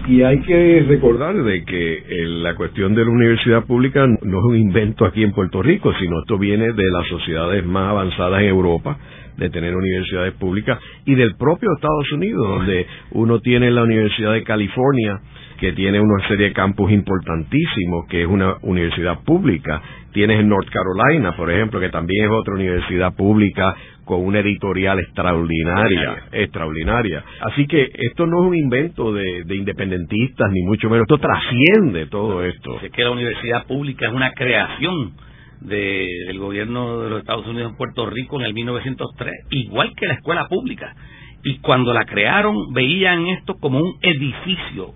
[0.09, 4.45] Y hay que recordar de que eh, la cuestión de la universidad pública no es
[4.45, 8.49] un invento aquí en Puerto Rico, sino esto viene de las sociedades más avanzadas en
[8.49, 8.99] Europa,
[9.37, 14.45] de tener universidades públicas, y del propio Estados Unidos, donde uno tiene la Universidad de
[14.45, 15.21] California,
[15.59, 19.83] que tiene una serie de campus importantísimos, que es una universidad pública.
[20.13, 23.75] Tienes en North Carolina, por ejemplo, que también es otra universidad pública
[24.07, 27.25] con una editorial extraordinaria, extraordinaria.
[27.41, 32.45] Así que esto no es un invento de, independentistas, ni mucho menos, esto trasciende todo
[32.45, 32.81] esto.
[32.81, 35.13] Es que la universidad pública es una creación
[35.61, 40.15] del gobierno de los Estados Unidos en Puerto Rico en el 1903, igual que la
[40.15, 40.95] escuela pública.
[41.43, 44.95] Y cuando la crearon veían esto como un edificio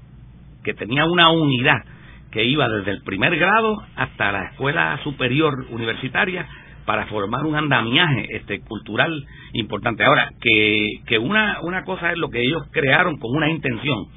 [0.62, 1.82] que tenía una unidad
[2.30, 6.46] que iba desde el primer grado hasta la escuela superior universitaria
[6.90, 10.02] para formar un andamiaje este cultural importante.
[10.02, 14.08] Ahora, que, que una, una cosa es lo que ellos crearon con una intención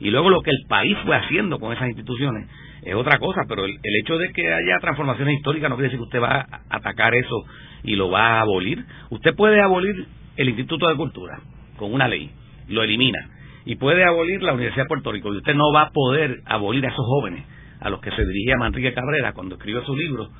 [0.00, 2.48] y luego lo que el país fue haciendo con esas instituciones
[2.84, 6.04] es otra cosa, pero el, hecho de que haya transformaciones históricas no quiere decir que
[6.04, 7.44] usted va a atacar eso
[7.84, 8.82] y lo va a abolir.
[9.10, 10.06] Usted puede abolir
[10.38, 11.38] el Instituto de Cultura
[11.76, 12.30] con una ley,
[12.66, 13.28] lo elimina
[13.66, 16.86] y puede abolir la Universidad de Puerto Rico y usted no va a poder abolir
[16.86, 17.44] a esos jóvenes
[17.78, 20.30] a los que se dirigía Manrique Cabrera cuando escribió su libro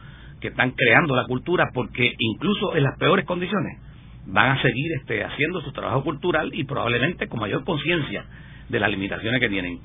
[0.42, 3.78] que están creando la cultura porque incluso en las peores condiciones
[4.26, 8.24] van a seguir este, haciendo su trabajo cultural y probablemente con mayor conciencia
[8.68, 9.80] de las limitaciones que tienen.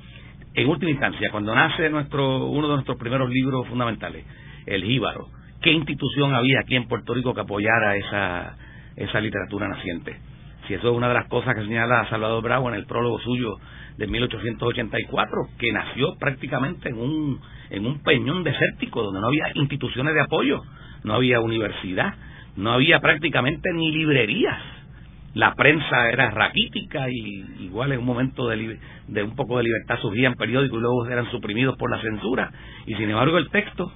[0.53, 4.25] En última instancia, cuando nace nuestro uno de nuestros primeros libros fundamentales,
[4.65, 5.27] El Jíbaro,
[5.61, 8.57] ¿qué institución había aquí en Puerto Rico que apoyara esa
[8.97, 10.17] esa literatura naciente.
[10.67, 13.57] Si eso es una de las cosas que señala Salvador Bravo en el prólogo suyo
[13.97, 17.39] de 1884, que nació prácticamente en un,
[17.69, 20.61] en un peñón desértico donde no había instituciones de apoyo,
[21.03, 22.15] no había universidad,
[22.57, 24.59] no había prácticamente ni librerías.
[25.33, 29.99] La prensa era raquítica y igual en un momento de, de un poco de libertad
[30.01, 32.51] surgían periódicos y luego eran suprimidos por la censura.
[32.85, 33.91] Y sin embargo el texto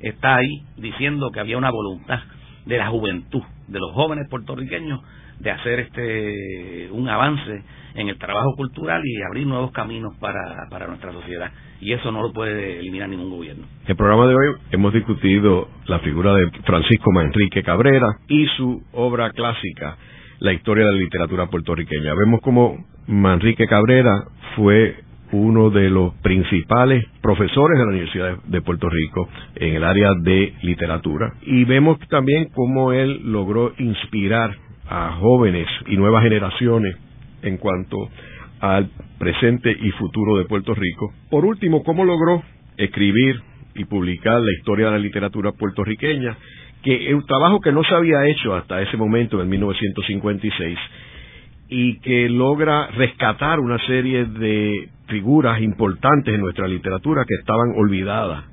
[0.00, 2.20] está ahí diciendo que había una voluntad
[2.64, 5.00] de la juventud, de los jóvenes puertorriqueños,
[5.40, 7.62] de hacer este un avance
[7.94, 11.50] en el trabajo cultural y abrir nuevos caminos para, para nuestra sociedad.
[11.80, 13.64] Y eso no lo puede eliminar ningún gobierno.
[13.84, 18.82] En el programa de hoy hemos discutido la figura de Francisco Manrique Cabrera y su
[18.92, 19.96] obra clásica,
[20.40, 22.14] La historia de la literatura puertorriqueña.
[22.14, 24.24] Vemos como Manrique Cabrera
[24.54, 24.96] fue
[25.32, 30.54] uno de los principales profesores de la Universidad de Puerto Rico en el área de
[30.62, 34.56] literatura y vemos también cómo él logró inspirar
[34.88, 36.96] a jóvenes y nuevas generaciones
[37.42, 38.08] en cuanto
[38.60, 41.12] al presente y futuro de Puerto Rico.
[41.30, 42.42] Por último, cómo logró
[42.76, 43.40] escribir
[43.74, 46.36] y publicar la historia de la literatura puertorriqueña,
[46.82, 50.78] que es un trabajo que no se había hecho hasta ese momento, en 1956,
[51.68, 58.44] y que logra rescatar una serie de figuras importantes en nuestra literatura que estaban olvidadas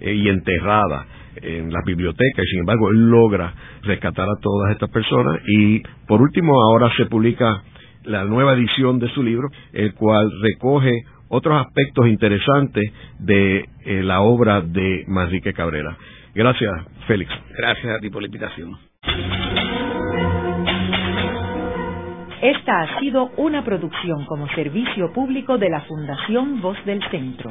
[0.00, 4.90] eh, y enterradas en la biblioteca y sin embargo él logra rescatar a todas estas
[4.90, 7.62] personas y por último ahora se publica
[8.04, 10.92] la nueva edición de su libro el cual recoge
[11.28, 12.84] otros aspectos interesantes
[13.18, 15.96] de eh, la obra de Manrique Cabrera.
[16.34, 16.72] Gracias,
[17.06, 17.30] Félix.
[17.56, 18.76] Gracias a ti por la invitación.
[22.42, 27.50] Esta ha sido una producción como servicio público de la Fundación Voz del Centro.